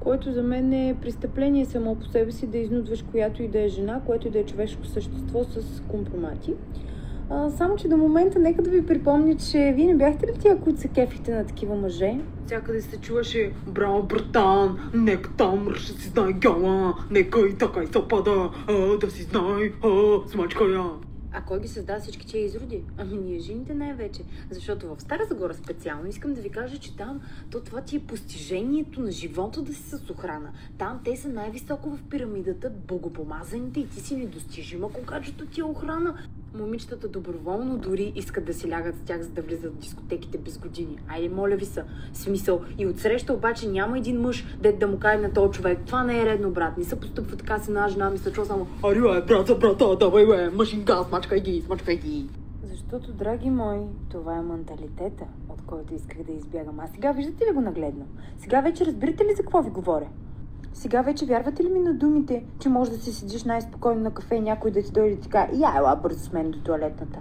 Което 0.00 0.32
за 0.32 0.42
мен 0.42 0.72
е 0.72 0.96
престъпление 1.00 1.64
само 1.64 1.94
по 1.94 2.04
себе 2.04 2.32
си 2.32 2.46
да 2.46 2.58
изнудваш 2.58 3.04
която 3.10 3.42
и 3.42 3.48
да 3.48 3.60
е 3.60 3.68
жена, 3.68 4.00
което 4.06 4.28
и 4.28 4.30
да 4.30 4.38
е 4.38 4.44
човешко 4.44 4.84
същество 4.84 5.44
с 5.44 5.82
компромати. 5.90 6.54
А, 7.34 7.50
само, 7.50 7.76
че 7.76 7.88
до 7.88 7.96
момента 7.96 8.38
нека 8.38 8.62
да 8.62 8.70
ви 8.70 8.86
припомня, 8.86 9.36
че 9.36 9.72
вие 9.76 9.86
не 9.86 9.94
бяхте 9.94 10.26
ли 10.26 10.32
тия, 10.40 10.60
които 10.60 10.80
се 10.80 10.88
кефите 10.88 11.34
на 11.34 11.46
такива 11.46 11.76
мъже? 11.76 12.20
Всякъде 12.46 12.82
се 12.82 13.00
чуваше, 13.00 13.52
браво, 13.66 14.02
братан, 14.02 14.90
нека 14.94 15.30
там 15.30 15.74
ще 15.74 15.92
си 15.92 16.08
знае 16.08 16.32
гала, 16.32 16.94
нека 17.10 17.48
и 17.48 17.54
така 17.54 17.82
и 17.82 17.86
се 17.86 18.08
пада, 18.08 18.50
а, 18.68 18.98
да 18.98 19.10
си 19.10 19.22
знае, 19.22 19.72
а, 19.84 20.18
смачка 20.28 20.64
я. 20.64 20.84
А 21.34 21.40
кой 21.40 21.60
ги 21.60 21.68
създаде 21.68 22.00
всички 22.00 22.26
тия 22.26 22.44
изроди? 22.44 22.84
Ами 22.98 23.18
ние 23.18 23.38
жените 23.38 23.74
най-вече. 23.74 24.22
Защото 24.50 24.94
в 24.94 25.00
Стара 25.00 25.24
Загора 25.28 25.54
специално 25.54 26.08
искам 26.08 26.34
да 26.34 26.40
ви 26.40 26.50
кажа, 26.50 26.78
че 26.78 26.96
там 26.96 27.20
то 27.50 27.60
това 27.60 27.80
ти 27.80 27.96
е 27.96 28.00
постижението 28.00 29.00
на 29.00 29.10
живота 29.10 29.62
да 29.62 29.74
си 29.74 29.82
с 29.82 30.10
охрана. 30.10 30.50
Там 30.78 31.00
те 31.04 31.16
са 31.16 31.28
най-високо 31.28 31.90
в 31.90 32.02
пирамидата, 32.10 32.70
богопомазаните 32.70 33.80
и 33.80 33.88
ти 33.88 34.00
си 34.00 34.16
недостижима, 34.16 34.88
когато 34.92 35.46
ти 35.46 35.60
е 35.60 35.64
охрана. 35.64 36.14
Момичетата 36.58 37.08
доброволно 37.08 37.78
дори 37.78 38.12
искат 38.16 38.44
да 38.44 38.54
си 38.54 38.70
лягат 38.70 38.96
с 38.96 39.00
тях, 39.00 39.22
за 39.22 39.30
да 39.30 39.42
влизат 39.42 39.72
в 39.72 39.76
дискотеките 39.76 40.38
без 40.38 40.58
години. 40.58 40.98
Айде, 41.08 41.28
моля 41.28 41.56
ви 41.56 41.64
са. 41.64 41.84
Смисъл. 42.12 42.60
И 42.78 42.86
отсреща 42.86 43.32
обаче 43.32 43.68
няма 43.68 43.98
един 43.98 44.20
мъж, 44.20 44.46
дед 44.60 44.78
да 44.78 44.86
му 44.86 44.98
каже 44.98 45.22
на 45.22 45.32
този 45.32 45.52
човек. 45.52 45.78
Това 45.86 46.04
не 46.04 46.22
е 46.22 46.26
редно, 46.26 46.50
брат. 46.50 46.78
Не 46.78 46.84
се 46.84 47.00
постъпва 47.00 47.36
така 47.36 47.58
с 47.58 47.68
една 47.68 47.88
жена, 47.88 48.10
ми 48.10 48.18
се 48.18 48.32
чува 48.32 48.46
само 48.46 48.66
Арио 48.84 49.14
е, 49.14 49.22
брат 49.22 49.46
за 49.46 49.54
брата, 49.54 49.96
давай 49.96 50.26
бе, 50.26 50.50
машинка, 50.50 51.04
смачкай 51.08 51.40
ги, 51.40 51.62
смачкай 51.66 51.96
ги. 51.96 52.28
Защото, 52.62 53.12
драги 53.12 53.50
мои, 53.50 53.80
това 54.10 54.36
е 54.36 54.42
менталитета, 54.42 55.24
от 55.48 55.62
който 55.66 55.94
исках 55.94 56.22
да 56.22 56.32
избягам. 56.32 56.80
А 56.80 56.86
сега 56.86 57.12
виждате 57.12 57.44
ли 57.46 57.54
го 57.54 57.60
нагледно? 57.60 58.06
Сега 58.38 58.60
вече 58.60 58.86
разбирате 58.86 59.24
ли 59.24 59.34
за 59.36 59.42
какво 59.42 59.62
ви 59.62 59.70
говоря? 59.70 60.06
Сега 60.74 61.02
вече 61.02 61.26
вярвате 61.26 61.64
ли 61.64 61.68
ми 61.68 61.78
на 61.78 61.94
думите, 61.94 62.44
че 62.58 62.68
може 62.68 62.90
да 62.90 62.96
си 62.96 63.12
седиш 63.12 63.44
най-спокойно 63.44 64.00
на 64.00 64.10
кафе 64.10 64.34
и 64.34 64.40
някой 64.40 64.70
да 64.70 64.82
ти 64.82 64.92
дойде 64.92 65.18
и 65.26 65.28
каже, 65.28 65.52
я 65.54 65.76
ела 65.76 65.96
бързо 66.02 66.18
с 66.18 66.32
мен 66.32 66.50
до 66.50 66.60
туалетната. 66.60 67.20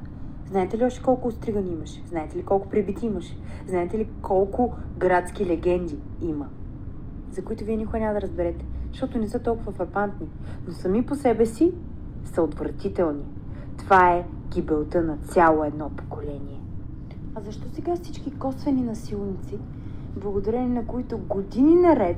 Знаете 0.49 0.77
ли 0.77 0.85
още 0.85 1.01
колко 1.01 1.27
остригани 1.27 1.71
имаш? 1.71 2.01
Знаете 2.09 2.37
ли 2.37 2.43
колко 2.43 2.69
пребити 2.69 3.05
имаш? 3.05 3.35
Знаете 3.67 3.97
ли 3.97 4.07
колко 4.21 4.73
градски 4.97 5.45
легенди 5.45 5.97
има? 6.21 6.47
За 7.31 7.43
които 7.43 7.65
вие 7.65 7.77
никога 7.77 7.99
няма 7.99 8.13
да 8.13 8.21
разберете, 8.21 8.65
защото 8.91 9.17
не 9.17 9.27
са 9.27 9.39
толкова 9.39 9.71
фапантни, 9.71 10.27
но 10.67 10.73
сами 10.73 11.05
по 11.05 11.15
себе 11.15 11.45
си 11.45 11.71
са 12.23 12.41
отвратителни. 12.41 13.25
Това 13.77 14.11
е 14.11 14.25
гибелта 14.49 15.01
на 15.01 15.17
цяло 15.17 15.63
едно 15.63 15.89
поколение. 15.89 16.61
А 17.35 17.41
защо 17.41 17.67
сега 17.73 17.95
всички 17.95 18.31
косвени 18.31 18.81
насилници, 18.81 19.59
благодарение 20.15 20.69
на 20.69 20.85
които 20.85 21.17
години 21.17 21.75
наред 21.75 22.17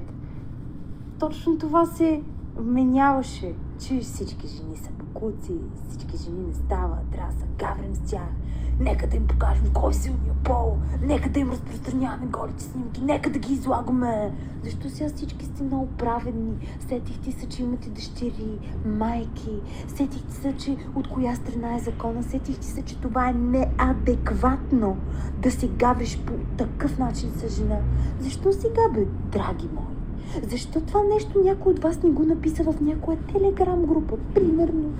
точно 1.27 1.57
това 1.57 1.85
се 1.85 2.21
вменяваше, 2.57 3.53
че 3.79 3.99
всички 3.99 4.47
жени 4.47 4.77
са 4.77 4.89
покуци, 4.89 5.53
всички 5.89 6.17
жени 6.17 6.47
не 6.47 6.53
стават, 6.53 7.11
трябва 7.11 7.33
да 7.33 7.39
са 7.39 7.45
гаврим 7.57 7.95
с 7.95 7.99
тях. 7.99 8.29
Нека 8.79 9.07
да 9.07 9.17
им 9.17 9.27
покажем 9.27 9.65
кой 9.73 9.91
е 9.91 9.93
силния 9.93 10.33
пол, 10.43 10.77
нека 11.01 11.29
да 11.29 11.39
им 11.39 11.51
разпространяваме 11.51 12.25
голите 12.25 12.63
снимки, 12.63 13.01
нека 13.01 13.29
да 13.29 13.39
ги 13.39 13.53
излагаме. 13.53 14.31
Защо 14.63 14.89
сега 14.89 15.09
всички 15.09 15.45
сте 15.45 15.63
много 15.63 15.87
праведни? 15.87 16.67
Сетихте 16.87 17.31
се, 17.31 17.49
че 17.49 17.63
имате 17.63 17.89
дъщери, 17.89 18.59
майки, 18.85 19.59
сетихте 19.87 20.33
се, 20.33 20.55
че 20.57 20.77
от 20.95 21.07
коя 21.07 21.35
страна 21.35 21.75
е 21.75 21.79
закона, 21.79 22.23
сетихте 22.23 22.65
се, 22.65 22.81
че 22.81 22.97
това 22.97 23.29
е 23.29 23.33
неадекватно 23.33 24.97
да 25.41 25.51
се 25.51 25.67
гавриш 25.67 26.19
по 26.19 26.33
такъв 26.57 26.97
начин 26.97 27.31
с 27.31 27.55
жена. 27.55 27.79
Защо 28.19 28.53
сега, 28.53 28.89
бе, 28.93 29.05
драги 29.31 29.69
мои? 29.75 30.02
Защо 30.41 30.81
това 30.81 31.03
нещо 31.03 31.41
някой 31.43 31.73
от 31.73 31.79
вас 31.79 32.03
не 32.03 32.09
го 32.09 32.23
написа 32.23 32.63
в 32.63 32.81
някоя 32.81 33.17
телеграм 33.17 33.85
група, 33.85 34.17
примерно? 34.33 34.93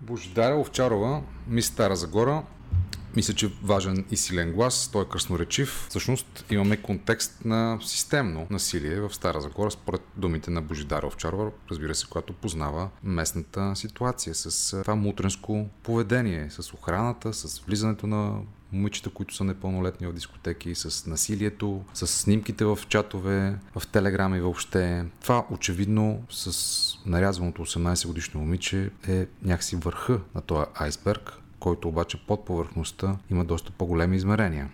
Божидаря 0.00 0.60
Овчарова, 0.60 1.22
ми 1.48 1.62
Стара 1.62 1.96
Загора, 1.96 2.42
мисля, 3.16 3.34
че 3.34 3.52
важен 3.62 4.04
и 4.10 4.16
силен 4.16 4.52
глас, 4.52 4.90
той 4.92 5.02
е 5.02 5.08
красноречив. 5.08 5.86
Всъщност 5.88 6.44
имаме 6.50 6.76
контекст 6.76 7.44
на 7.44 7.78
системно 7.82 8.46
насилие 8.50 9.00
в 9.00 9.14
Стара 9.14 9.40
Загора, 9.40 9.70
според 9.70 10.00
думите 10.16 10.50
на 10.50 10.62
Божидар 10.62 11.02
Овчарова, 11.02 11.50
разбира 11.70 11.94
се, 11.94 12.06
която 12.06 12.32
познава 12.32 12.88
местната 13.02 13.76
ситуация 13.76 14.34
с 14.34 14.70
това 14.82 14.94
мутренско 14.94 15.66
поведение, 15.82 16.50
с 16.50 16.74
охраната, 16.74 17.32
с 17.32 17.60
влизането 17.60 18.06
на 18.06 18.40
момичета, 18.72 19.10
които 19.10 19.34
са 19.34 19.44
непълнолетни 19.44 20.06
в 20.06 20.12
дискотеки, 20.12 20.74
с 20.74 21.06
насилието, 21.06 21.84
с 21.94 22.06
снимките 22.06 22.64
в 22.64 22.78
чатове, 22.88 23.58
в 23.78 23.86
телеграми 23.86 24.40
въобще. 24.40 25.04
Това 25.22 25.46
очевидно 25.50 26.22
с 26.30 26.50
нарязваното 27.06 27.64
18 27.64 28.06
годишно 28.06 28.40
момиче 28.40 28.90
е 29.08 29.26
някакси 29.42 29.76
върха 29.76 30.20
на 30.34 30.40
този 30.40 30.66
айсберг, 30.74 31.32
който 31.58 31.88
обаче 31.88 32.26
под 32.26 32.44
повърхността 32.44 33.16
има 33.30 33.44
доста 33.44 33.72
по-големи 33.72 34.16
измерения. 34.16 34.70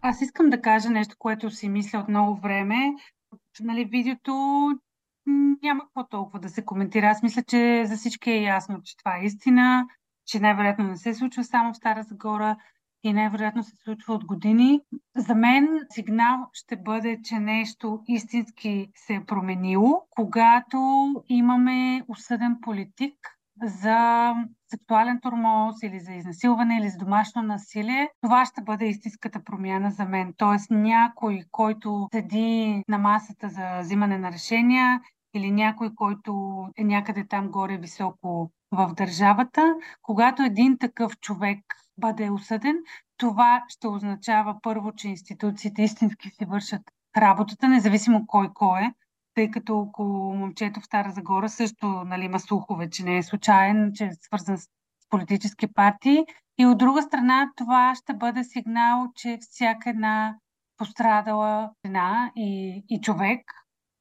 Аз 0.00 0.20
искам 0.20 0.50
да 0.50 0.60
кажа 0.60 0.90
нещо, 0.90 1.14
което 1.18 1.50
си 1.50 1.68
мисля 1.68 1.98
от 1.98 2.08
много 2.08 2.40
време. 2.40 2.76
Нали, 3.60 3.84
видеото 3.84 4.32
няма 5.62 5.84
какво 5.84 6.08
толкова 6.08 6.38
да 6.40 6.48
се 6.48 6.64
коментира. 6.64 7.06
Аз 7.06 7.22
мисля, 7.22 7.42
че 7.42 7.84
за 7.86 7.96
всички 7.96 8.30
е 8.30 8.42
ясно, 8.42 8.82
че 8.84 8.96
това 8.96 9.16
е 9.16 9.24
истина, 9.24 9.86
че 10.26 10.40
най-вероятно 10.40 10.84
не 10.84 10.96
се 10.96 11.14
случва 11.14 11.44
само 11.44 11.72
в 11.72 11.76
Стара 11.76 12.02
Загора 12.02 12.56
и 13.04 13.12
най-вероятно 13.12 13.62
се 13.62 13.76
случва 13.76 14.14
от 14.14 14.24
години. 14.24 14.80
За 15.16 15.34
мен 15.34 15.68
сигнал 15.90 16.46
ще 16.52 16.76
бъде, 16.76 17.18
че 17.24 17.38
нещо 17.38 18.02
истински 18.08 18.90
се 18.94 19.14
е 19.14 19.24
променило, 19.24 20.02
когато 20.10 20.78
имаме 21.28 22.02
осъден 22.08 22.58
политик 22.62 23.14
за 23.62 24.32
сексуален 24.70 25.20
тормоз 25.20 25.82
или 25.82 26.00
за 26.00 26.12
изнасилване 26.12 26.78
или 26.78 26.88
за 26.88 26.98
домашно 26.98 27.42
насилие, 27.42 28.08
това 28.22 28.44
ще 28.44 28.62
бъде 28.62 28.86
истинската 28.86 29.44
промяна 29.44 29.90
за 29.90 30.04
мен. 30.04 30.34
Тоест 30.36 30.70
някой, 30.70 31.42
който 31.50 32.08
седи 32.12 32.82
на 32.88 32.98
масата 32.98 33.48
за 33.48 33.80
взимане 33.80 34.18
на 34.18 34.32
решения 34.32 35.00
или 35.34 35.50
някой, 35.50 35.94
който 35.94 36.64
е 36.76 36.84
някъде 36.84 37.26
там 37.28 37.50
горе 37.50 37.76
високо 37.76 38.50
в 38.72 38.94
държавата, 38.94 39.74
когато 40.02 40.42
един 40.42 40.78
такъв 40.78 41.18
човек 41.20 41.58
бъде 41.98 42.30
осъден, 42.30 42.76
това 43.16 43.64
ще 43.68 43.88
означава 43.88 44.56
първо, 44.62 44.92
че 44.92 45.08
институциите 45.08 45.82
истински 45.82 46.30
си 46.30 46.44
вършат 46.44 46.82
работата, 47.16 47.68
независимо 47.68 48.26
кой 48.26 48.48
кой 48.54 48.80
е, 48.80 48.92
тъй 49.34 49.50
като 49.50 49.78
около 49.78 50.34
момчето 50.34 50.80
в 50.80 50.84
Стара 50.84 51.10
Загора 51.10 51.48
също 51.48 51.86
нали, 51.86 52.24
има 52.24 52.40
слухове, 52.40 52.90
че 52.90 53.04
не 53.04 53.16
е 53.16 53.22
случайен, 53.22 53.90
че 53.94 54.04
е 54.04 54.12
свързан 54.12 54.58
с 54.58 54.68
политически 55.10 55.72
партии. 55.72 56.24
И 56.58 56.66
от 56.66 56.78
друга 56.78 57.02
страна, 57.02 57.50
това 57.56 57.94
ще 57.94 58.14
бъде 58.14 58.44
сигнал, 58.44 59.06
че 59.14 59.38
всяка 59.40 59.90
една 59.90 60.36
пострадала 60.76 61.70
жена 61.86 62.32
и, 62.36 62.82
и 62.88 63.00
човек 63.00 63.40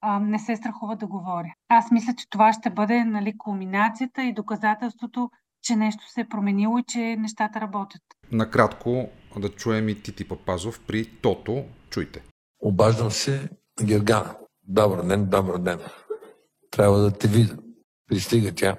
а, 0.02 0.20
не 0.20 0.40
се 0.40 0.56
страхува 0.56 0.96
да 0.96 1.08
говори. 1.08 1.54
Аз 1.70 1.92
мисля, 1.92 2.14
че 2.18 2.30
това 2.30 2.54
ще 2.54 2.70
бъде 2.70 3.06
нали, 3.06 3.38
кулминацията 3.38 4.24
и 4.24 4.34
доказателството, 4.34 5.30
че 5.64 5.76
нещо 5.76 6.04
се 6.10 6.22
е 6.22 6.30
променило 6.30 6.78
и 6.78 6.84
че 6.88 7.00
нещата 7.00 7.62
работят. 7.62 8.02
Накратко 8.32 9.10
да 9.38 9.50
чуем 9.50 9.90
и 9.90 10.02
Тити 10.02 10.28
Папазов 10.28 10.80
при 10.88 11.06
Тото. 11.06 11.66
Чуйте. 11.90 12.24
Обаждам 12.60 13.12
се 13.12 13.50
Гергана. 13.84 14.36
Добър 14.64 15.04
ден, 15.04 15.26
добър 15.26 15.58
ден. 15.58 15.80
Трябва 16.72 17.00
да 17.00 17.12
те 17.12 17.28
видя. 17.28 17.58
Пристига 18.10 18.52
тя. 18.56 18.78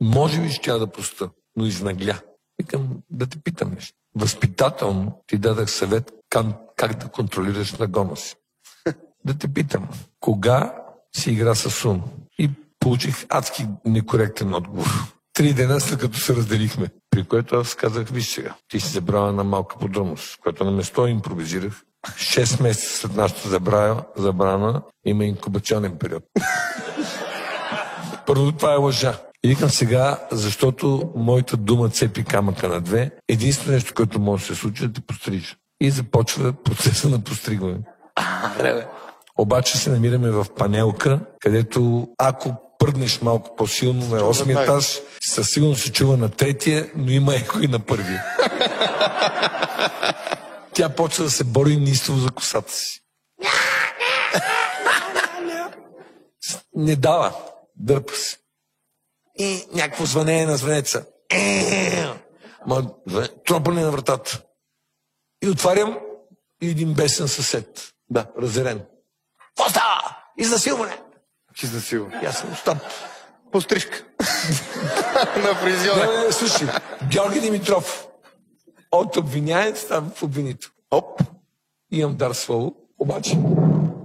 Може 0.00 0.42
би 0.42 0.50
ще 0.50 0.72
да 0.72 0.86
пуста, 0.86 1.30
но 1.56 1.66
изнагля. 1.66 2.20
Викам 2.58 3.02
да 3.10 3.26
те 3.26 3.38
питам 3.38 3.72
нещо. 3.74 3.98
Възпитателно 4.14 5.22
ти 5.26 5.38
дадах 5.38 5.70
съвет 5.70 6.12
как, 6.30 6.46
как 6.76 6.98
да 6.98 7.08
контролираш 7.08 7.72
нагона 7.72 8.16
си. 8.16 8.36
да 9.24 9.38
те 9.38 9.48
питам, 9.54 9.88
кога 10.20 10.74
си 11.16 11.30
игра 11.30 11.54
с 11.54 11.84
ум? 11.84 12.02
И 12.38 12.50
получих 12.80 13.26
адски 13.28 13.66
некоректен 13.84 14.54
отговор. 14.54 14.86
Три 15.36 15.52
дена 15.52 15.80
след 15.80 16.00
като 16.00 16.18
се 16.18 16.34
разделихме. 16.34 16.88
При 17.10 17.24
което 17.24 17.56
аз 17.56 17.74
казах, 17.74 18.08
виж 18.08 18.28
сега, 18.28 18.54
ти 18.68 18.80
си 18.80 18.92
забрала 18.92 19.32
на 19.32 19.44
малка 19.44 19.78
подробност, 19.78 20.36
която 20.42 20.64
на 20.64 20.70
место 20.70 21.06
импровизирах. 21.06 21.82
Шест 22.16 22.60
месеца 22.60 22.98
след 22.98 23.16
нашата 23.16 23.48
забрана, 23.48 24.04
забрана 24.16 24.82
има 25.06 25.24
инкубационен 25.24 25.98
период. 25.98 26.22
Първо, 28.26 28.52
това 28.52 28.72
е 28.72 28.76
лъжа. 28.76 29.18
И 29.44 29.48
викам 29.48 29.70
сега, 29.70 30.26
защото 30.30 31.12
моята 31.16 31.56
дума 31.56 31.88
цепи 31.88 32.24
камъка 32.24 32.68
на 32.68 32.80
две, 32.80 33.10
единствено 33.28 33.74
нещо, 33.74 33.94
което 33.94 34.20
може 34.20 34.48
да 34.48 34.54
се 34.54 34.60
случи, 34.60 34.84
е 34.84 34.86
да 34.86 34.92
те 34.92 35.00
пострижа. 35.00 35.56
И 35.80 35.90
започва 35.90 36.52
процеса 36.52 37.08
на 37.08 37.18
постригване. 37.18 37.78
Обаче 39.38 39.78
се 39.78 39.90
намираме 39.90 40.30
в 40.30 40.46
панелка, 40.56 41.20
където 41.40 42.08
ако 42.18 42.65
пърднеш 42.86 43.20
малко 43.20 43.56
по-силно 43.56 44.06
на 44.06 44.20
8 44.20 44.62
етаж, 44.62 45.00
със 45.20 45.50
сигурност 45.50 45.82
се 45.82 45.92
чува 45.92 46.16
на 46.16 46.28
третия, 46.28 46.90
но 46.96 47.10
има 47.10 47.34
еко 47.34 47.60
и 47.60 47.68
на 47.68 47.78
първия. 47.78 48.24
Тя 50.72 50.88
почва 50.88 51.24
да 51.24 51.30
се 51.30 51.44
бори 51.44 51.76
неистово 51.76 52.18
за 52.18 52.30
косата 52.30 52.72
си. 52.72 53.00
Не 56.74 56.96
дава. 56.96 57.34
Дърпа 57.76 58.12
се. 58.14 58.36
И 59.38 59.64
някакво 59.72 60.04
звънение 60.04 60.46
на 60.46 60.56
звънеца. 60.56 61.04
Ма, 62.66 62.90
тропане 63.46 63.82
на 63.82 63.90
вратата. 63.90 64.42
И 65.42 65.48
отварям 65.48 65.98
и 66.62 66.70
един 66.70 66.94
бесен 66.94 67.28
съсед. 67.28 67.92
Да, 68.10 68.26
разерен. 68.42 68.84
Какво 69.56 69.70
става? 69.70 70.16
Изнасилване! 70.38 71.05
Изнасилване. 71.62 72.20
И 72.22 72.26
аз 72.26 72.38
съм 72.38 72.56
стоп. 72.56 72.78
Пострижка. 73.52 74.04
на 75.42 75.54
фризьора. 75.54 76.12
Не, 76.12 76.26
не, 76.26 76.32
слушай. 76.32 76.68
Георги 77.10 77.40
Димитров. 77.40 78.08
От 78.92 79.16
обвиняем 79.16 79.76
става 79.76 80.10
в 80.14 80.22
обвинител. 80.22 80.70
Оп. 80.90 81.22
Имам 81.90 82.16
дар 82.16 82.32
слово. 82.32 82.74
Обаче, 82.98 83.38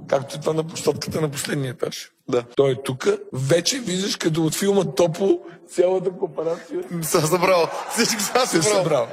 както 0.10 0.40
това 0.40 0.54
на 0.54 0.64
площадката 0.64 1.22
на 1.22 1.30
последния 1.30 1.72
етаж. 1.72 2.12
Да. 2.30 2.44
Той 2.56 2.72
е 2.72 2.84
тук. 2.84 3.08
Вече 3.34 3.80
виждаш 3.80 4.16
като 4.16 4.46
от 4.46 4.56
филма 4.56 4.84
Топло 4.84 5.40
цялата 5.68 6.12
кооперация 6.12 6.84
Съм 7.04 7.22
събрал. 7.22 7.70
Всички 7.92 8.22
са 8.22 8.48
се 8.48 8.58
е 8.58 8.62
събрал. 8.62 9.08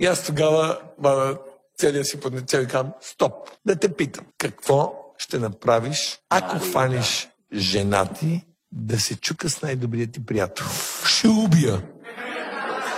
И 0.00 0.06
аз 0.06 0.26
тогава, 0.26 0.78
баба, 0.98 1.38
целия 1.78 2.04
си 2.04 2.20
поднецел 2.20 2.60
и 2.60 2.66
казвам, 2.66 2.92
стоп, 3.00 3.32
да 3.66 3.76
те 3.76 3.88
питам, 3.88 4.24
какво 4.38 4.94
ще 5.18 5.38
направиш, 5.38 6.20
ако 6.30 6.58
фаниш 6.58 7.28
жена 7.54 8.06
ти 8.06 8.44
да 8.72 9.00
се 9.00 9.16
чука 9.16 9.50
с 9.50 9.62
най-добрия 9.62 10.06
ти 10.06 10.26
приятел? 10.26 10.66
Ще 11.06 11.28
убия. 11.28 11.82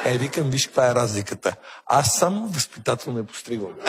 Е, 0.05 0.19
викам, 0.19 0.51
виж 0.51 0.67
каква 0.67 0.91
е 0.91 0.95
разликата. 0.95 1.57
Аз 1.87 2.15
съм 2.15 2.51
възпитателно 2.55 3.19
не 3.19 3.27
постригвам. 3.27 3.73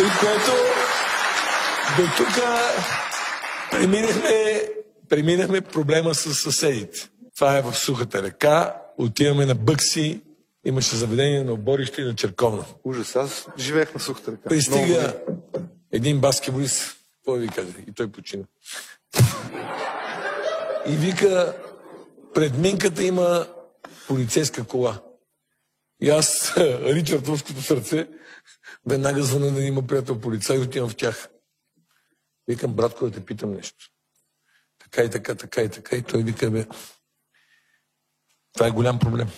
И 0.00 0.04
което 0.20 0.52
до 1.96 2.02
тук 2.16 2.28
преминахме, 3.70 4.62
преминахме 5.08 5.60
проблема 5.60 6.14
с 6.14 6.34
съседите. 6.34 7.08
Това 7.36 7.58
е 7.58 7.62
в 7.62 7.74
сухата 7.74 8.22
река. 8.22 8.74
Отиваме 8.98 9.46
на 9.46 9.54
Бъкси. 9.54 10.20
Имаше 10.64 10.96
заведение 10.96 11.44
на 11.44 11.52
оборище 11.52 12.02
и 12.02 12.04
на 12.04 12.14
черковна. 12.14 12.64
Ужас, 12.84 13.16
аз 13.16 13.46
живеех 13.58 13.94
на 13.94 14.00
сухата 14.00 14.32
река. 14.32 14.48
Пристига. 14.48 15.14
Един 15.92 16.20
баскетболист. 16.20 16.96
Какво 17.14 17.32
ви 17.32 17.48
каза? 17.48 17.72
И 17.88 17.92
той 17.92 18.12
почина. 18.12 18.44
И 20.88 20.96
вика, 20.96 21.56
пред 22.34 22.58
минката 22.58 23.04
има 23.04 23.46
полицейска 24.06 24.64
кола. 24.64 25.02
И 26.00 26.10
аз, 26.10 26.54
Ричард 26.58 27.28
Руското 27.28 27.62
сърце, 27.62 28.08
веднага 28.86 29.22
звъна 29.22 29.50
да 29.50 29.62
има 29.62 29.86
приятел 29.86 30.20
полицай 30.20 30.56
и 30.56 30.60
отивам 30.60 30.88
в 30.88 30.96
тях. 30.96 31.28
Викам, 32.48 32.74
братко, 32.74 33.04
да 33.04 33.10
те 33.10 33.24
питам 33.24 33.54
нещо. 33.54 33.90
Така 34.78 35.02
и 35.02 35.10
така, 35.10 35.34
така 35.34 35.62
и 35.62 35.68
така. 35.68 35.96
И 35.96 36.02
той 36.02 36.22
вика, 36.22 36.50
бе, 36.50 36.66
това 38.52 38.66
е 38.66 38.70
голям 38.70 38.98
проблем. 38.98 39.28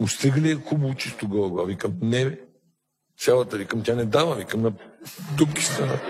Устрига 0.00 0.40
ли 0.40 0.50
е 0.50 0.54
хубаво 0.54 0.94
чисто 0.94 1.28
глава? 1.28 1.64
Викам, 1.64 1.98
не 2.02 2.30
бе. 2.30 2.51
Цялата, 3.18 3.56
викам, 3.56 3.82
тя 3.82 3.94
не 3.94 4.04
дава. 4.04 4.34
Викам, 4.34 4.62
на 4.62 4.72
дупки 5.36 5.62
стана. 5.64 6.00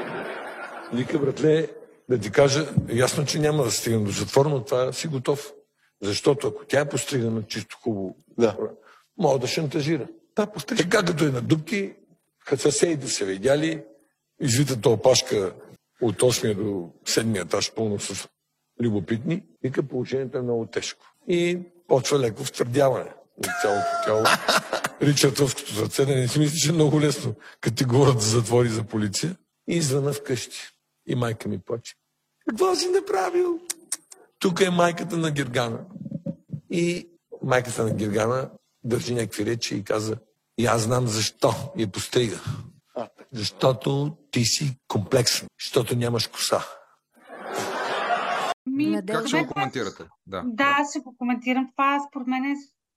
Вика, 0.93 1.19
братле, 1.19 1.69
да 2.09 2.19
ти 2.19 2.31
кажа, 2.31 2.69
ясно, 2.88 3.27
че 3.27 3.38
няма 3.38 3.65
да 3.65 3.71
стигна 3.71 4.05
до 4.05 4.11
затвор, 4.11 4.47
но 4.47 4.65
това 4.65 4.93
си 4.93 5.09
готов. 5.09 5.53
Защото 6.03 6.49
ако 6.49 6.65
тя 6.65 6.81
е 6.81 6.88
постригана 6.88 7.43
чисто 7.43 7.79
хубаво, 7.83 8.17
Да. 8.38 8.57
мога 9.19 9.38
да 9.38 9.47
шантажира. 9.47 10.07
Да, 10.37 10.47
пострижка. 10.47 10.88
Така 10.88 11.05
като 11.05 11.25
е 11.25 11.31
на 11.31 11.41
дупки, 11.41 11.93
като 12.47 12.73
са 12.73 13.25
видяли, 13.25 13.85
извитата 14.41 14.91
опашка 14.91 15.53
от 16.01 16.17
8 16.17 16.55
до 16.55 16.91
7 17.07 17.43
етаж, 17.43 17.73
пълно 17.75 18.01
с 18.01 18.29
любопитни, 18.83 19.43
вика 19.62 19.83
положението 19.83 20.38
е 20.38 20.43
много 20.43 20.67
тежко. 20.67 21.05
И 21.29 21.59
почва 21.88 22.19
леко 22.19 22.45
втвърдяване 22.45 23.11
от 23.37 23.47
цялото 23.62 23.87
тяло. 24.05 24.25
Ричард 25.03 25.38
Руското 25.38 25.75
сърце, 25.75 26.07
да 26.07 26.15
не 26.15 26.29
си 26.29 26.38
мисли, 26.38 26.59
че 26.59 26.69
е 26.69 26.73
много 26.73 27.01
лесно, 27.01 27.35
като 27.61 27.77
ти 27.77 27.85
говорят 27.85 28.21
за 28.21 28.31
затвори 28.31 28.69
за 28.69 28.85
полиция. 28.85 29.37
И 29.69 29.77
извъна 29.77 30.12
вкъщи. 30.12 30.69
И 31.07 31.15
майка 31.15 31.49
ми 31.49 31.59
плаче. 31.59 31.95
Какво 32.49 32.75
си 32.75 32.88
направил? 32.88 33.61
Тук 34.38 34.61
е 34.61 34.71
майката 34.71 35.17
на 35.17 35.31
Гергана. 35.31 35.79
И 36.71 37.09
майката 37.43 37.85
на 37.85 37.95
Гергана 37.95 38.51
държи 38.85 39.15
някакви 39.15 39.47
речи 39.47 39.77
и 39.77 39.85
каза, 39.85 40.17
и 40.59 40.67
аз 40.67 40.83
знам 40.83 41.07
защо 41.07 41.55
я 41.77 41.88
пострига. 41.88 42.41
А, 42.95 43.07
така. 43.07 43.29
Защото 43.33 44.17
ти 44.31 44.45
си 44.45 44.77
комплексен, 44.88 45.49
защото 45.65 45.97
нямаш 45.97 46.27
коса. 46.27 46.65
Ми. 48.67 49.01
Как 49.07 49.29
ще 49.29 49.43
го 49.43 49.53
коментирате? 49.53 50.05
Да. 50.27 50.43
Да, 50.47 50.77
аз 50.79 50.91
ще 50.91 51.01
го 51.01 51.15
коментирам. 51.19 51.69
Това 51.77 51.99
според 52.09 52.27
мен 52.27 52.45
е 52.45 52.55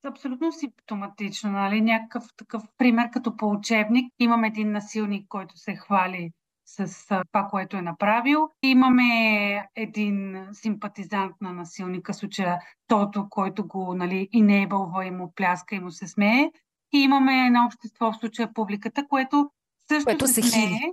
абсолютно 0.08 0.52
симптоматично. 0.52 1.52
Нали? 1.52 1.82
Някакъв 1.82 2.24
такъв 2.38 2.64
пример 2.78 3.10
като 3.12 3.38
по 3.38 3.52
учебник. 3.52 4.14
Имаме 4.20 4.48
един 4.48 4.72
насилник, 4.72 5.28
който 5.30 5.58
се 5.58 5.76
хвали 5.76 6.32
с 6.66 7.08
това, 7.08 7.48
което 7.50 7.78
е 7.78 7.82
направил. 7.82 8.50
Имаме 8.64 9.70
един 9.76 10.48
симпатизант 10.52 11.36
на 11.42 11.54
насилника, 11.54 12.14
случая 12.14 12.60
Тото, 12.88 13.28
който 13.30 13.68
го 13.68 13.94
нали, 13.96 14.30
инейбълва 14.32 15.06
и 15.06 15.12
му 15.12 15.34
пляска 15.36 15.76
и 15.76 15.80
му 15.80 15.92
се 15.92 16.08
смее. 16.08 16.52
И 16.94 17.00
имаме 17.00 17.46
едно 17.46 17.66
общество, 17.66 18.12
в 18.12 18.18
случая 18.20 18.54
публиката, 18.54 19.08
което 19.08 19.50
също 19.88 20.06
Което 20.06 20.28
се 20.28 20.42
смее. 20.42 20.68
хили. 20.68 20.92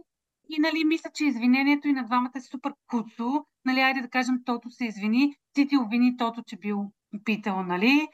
И 0.49 0.61
нали, 0.61 0.85
мисля, 0.85 1.11
че 1.15 1.25
извинението 1.25 1.89
и 1.89 1.93
на 1.93 2.05
двамата 2.05 2.33
е 2.37 2.41
супер 2.41 2.73
куцо. 2.87 3.45
Нали, 3.65 3.81
айде 3.81 4.01
да 4.01 4.09
кажем, 4.09 4.35
Тото 4.45 4.71
се 4.71 4.85
извини, 4.85 5.35
ти 5.53 5.69
ти 5.69 5.77
обвини 5.77 6.17
Тото, 6.17 6.43
че 6.43 6.57
бил 6.57 6.93
питал, 7.25 7.63
нали? 7.63 8.09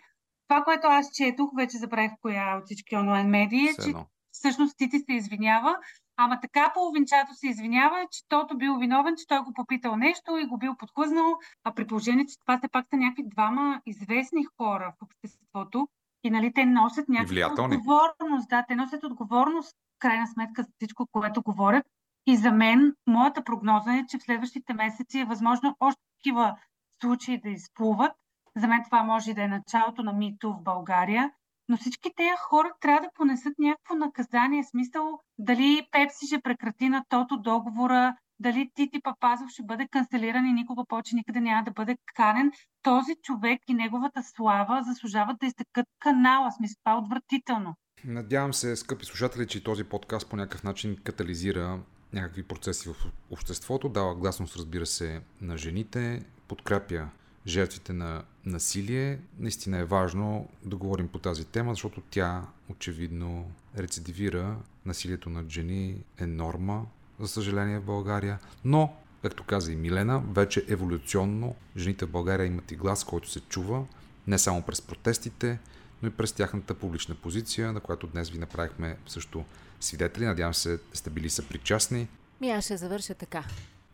Това, 0.48 0.64
което 0.64 0.86
аз 0.86 1.10
четох, 1.14 1.50
вече 1.56 1.78
забравих 1.78 2.12
коя 2.22 2.56
от 2.56 2.64
всички 2.64 2.96
онлайн 2.96 3.28
медии, 3.28 3.68
е, 3.68 3.74
че 3.84 3.94
всъщност 4.32 4.76
Тити 4.78 4.98
се 4.98 5.12
извинява, 5.12 5.76
ама 6.16 6.40
така 6.40 6.70
половинчато 6.74 7.34
се 7.34 7.48
извинява, 7.48 8.06
че 8.10 8.28
Тото 8.28 8.58
бил 8.58 8.76
виновен, 8.76 9.14
че 9.16 9.26
той 9.26 9.38
го 9.38 9.52
попитал 9.54 9.96
нещо 9.96 10.38
и 10.38 10.46
го 10.46 10.58
бил 10.58 10.76
подхлъзнал, 10.76 11.38
а 11.64 11.74
при 11.74 11.86
положение, 11.86 12.26
че 12.26 12.38
това 12.40 12.58
все 12.58 12.68
пак 12.68 12.86
са 12.90 12.96
някакви 12.96 13.28
двама 13.28 13.80
известни 13.86 14.44
хора 14.56 14.94
в 15.00 15.04
обществото 15.04 15.88
и 16.24 16.30
нали 16.30 16.52
те 16.54 16.66
носят 16.66 17.08
някаква 17.08 17.64
отговорност. 17.64 18.48
Да, 18.48 18.64
те 18.68 18.76
носят 18.76 19.04
отговорност 19.04 19.70
в 19.70 19.98
крайна 19.98 20.26
сметка 20.26 20.62
за 20.62 20.68
всичко, 20.76 21.06
което 21.12 21.42
говорят. 21.42 21.86
И 22.26 22.36
за 22.36 22.52
мен, 22.52 22.94
моята 23.06 23.44
прогноза 23.44 23.94
е, 23.94 24.04
че 24.08 24.18
в 24.18 24.22
следващите 24.22 24.74
месеци 24.74 25.18
е 25.18 25.24
възможно 25.24 25.76
още 25.80 26.00
такива 26.18 26.56
случаи 27.02 27.40
да 27.40 27.48
изплуват. 27.48 28.12
За 28.58 28.68
мен 28.68 28.80
това 28.84 29.02
може 29.02 29.34
да 29.34 29.42
е 29.42 29.48
началото 29.48 30.02
на 30.02 30.12
мито 30.12 30.52
в 30.52 30.62
България. 30.62 31.30
Но 31.68 31.76
всички 31.76 32.10
тези 32.16 32.30
хора 32.38 32.72
трябва 32.80 33.00
да 33.00 33.08
понесат 33.14 33.52
някакво 33.58 33.94
наказание. 33.94 34.64
Смисъл, 34.64 35.18
дали 35.38 35.88
Пепси 35.92 36.26
ще 36.26 36.40
прекрати 36.40 36.88
на 36.88 37.04
тото 37.08 37.36
договора, 37.36 38.16
дали 38.40 38.70
Тити 38.74 39.00
Папазов 39.02 39.50
ще 39.50 39.62
бъде 39.62 39.88
канцелиран 39.88 40.46
и 40.46 40.52
никога 40.52 40.82
повече 40.88 41.16
никъде 41.16 41.40
няма 41.40 41.64
да 41.64 41.70
бъде 41.70 41.96
канен. 42.14 42.52
Този 42.82 43.14
човек 43.22 43.60
и 43.68 43.74
неговата 43.74 44.22
слава 44.36 44.82
заслужават 44.82 45.36
да 45.40 45.46
изтекат 45.46 45.86
канала. 45.98 46.52
Смисъл, 46.52 46.76
това 46.84 46.92
е 46.92 46.98
отвратително. 46.98 47.74
Надявам 48.04 48.54
се, 48.54 48.76
скъпи 48.76 49.04
слушатели, 49.04 49.46
че 49.46 49.64
този 49.64 49.84
подкаст 49.84 50.30
по 50.30 50.36
някакъв 50.36 50.62
начин 50.62 50.96
катализира 51.04 51.80
някакви 52.12 52.42
процеси 52.42 52.88
в 52.88 52.94
обществото, 53.30 53.88
дава 53.88 54.14
гласност, 54.14 54.56
разбира 54.56 54.86
се, 54.86 55.20
на 55.40 55.56
жените, 55.56 56.24
подкрепя 56.48 57.08
жертвите 57.46 57.92
на 57.92 58.22
насилие. 58.48 59.18
Наистина 59.38 59.78
е 59.78 59.84
важно 59.84 60.48
да 60.64 60.76
говорим 60.76 61.08
по 61.08 61.18
тази 61.18 61.44
тема, 61.44 61.72
защото 61.72 62.02
тя 62.10 62.42
очевидно 62.70 63.50
рецидивира. 63.78 64.56
Насилието 64.86 65.30
над 65.30 65.50
жени 65.50 66.04
е 66.18 66.26
норма 66.26 66.86
за 67.20 67.28
съжаление, 67.28 67.78
в 67.78 67.84
България. 67.84 68.38
Но, 68.64 68.92
както 69.22 69.44
каза 69.44 69.72
и 69.72 69.76
Милена, 69.76 70.22
вече 70.32 70.64
еволюционно 70.68 71.54
жените 71.76 72.04
в 72.04 72.10
България 72.10 72.46
имат 72.46 72.70
и 72.70 72.76
глас, 72.76 73.04
който 73.04 73.30
се 73.30 73.40
чува 73.40 73.84
не 74.28 74.38
само 74.38 74.62
през 74.62 74.80
протестите, 74.82 75.58
но 76.02 76.08
и 76.08 76.12
през 76.12 76.32
тяхната 76.32 76.74
публична 76.74 77.14
позиция, 77.14 77.72
на 77.72 77.80
която 77.80 78.06
днес 78.06 78.30
ви 78.30 78.38
направихме 78.38 78.96
също 79.06 79.44
свидетели. 79.80 80.24
Надявам 80.24 80.54
се, 80.54 80.78
сте 80.92 81.10
били 81.10 81.30
съпричастни. 81.30 82.08
Ми 82.40 82.50
аз 82.50 82.64
ще 82.64 82.76
завърша 82.76 83.14
така. 83.14 83.44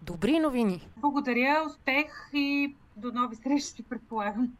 Добри 0.03 0.39
новини! 0.39 0.89
Благодаря, 0.97 1.65
успех 1.67 2.07
и 2.33 2.75
до 2.97 3.13
нови 3.13 3.37
срещи, 3.37 3.83
предполагам. 3.83 4.57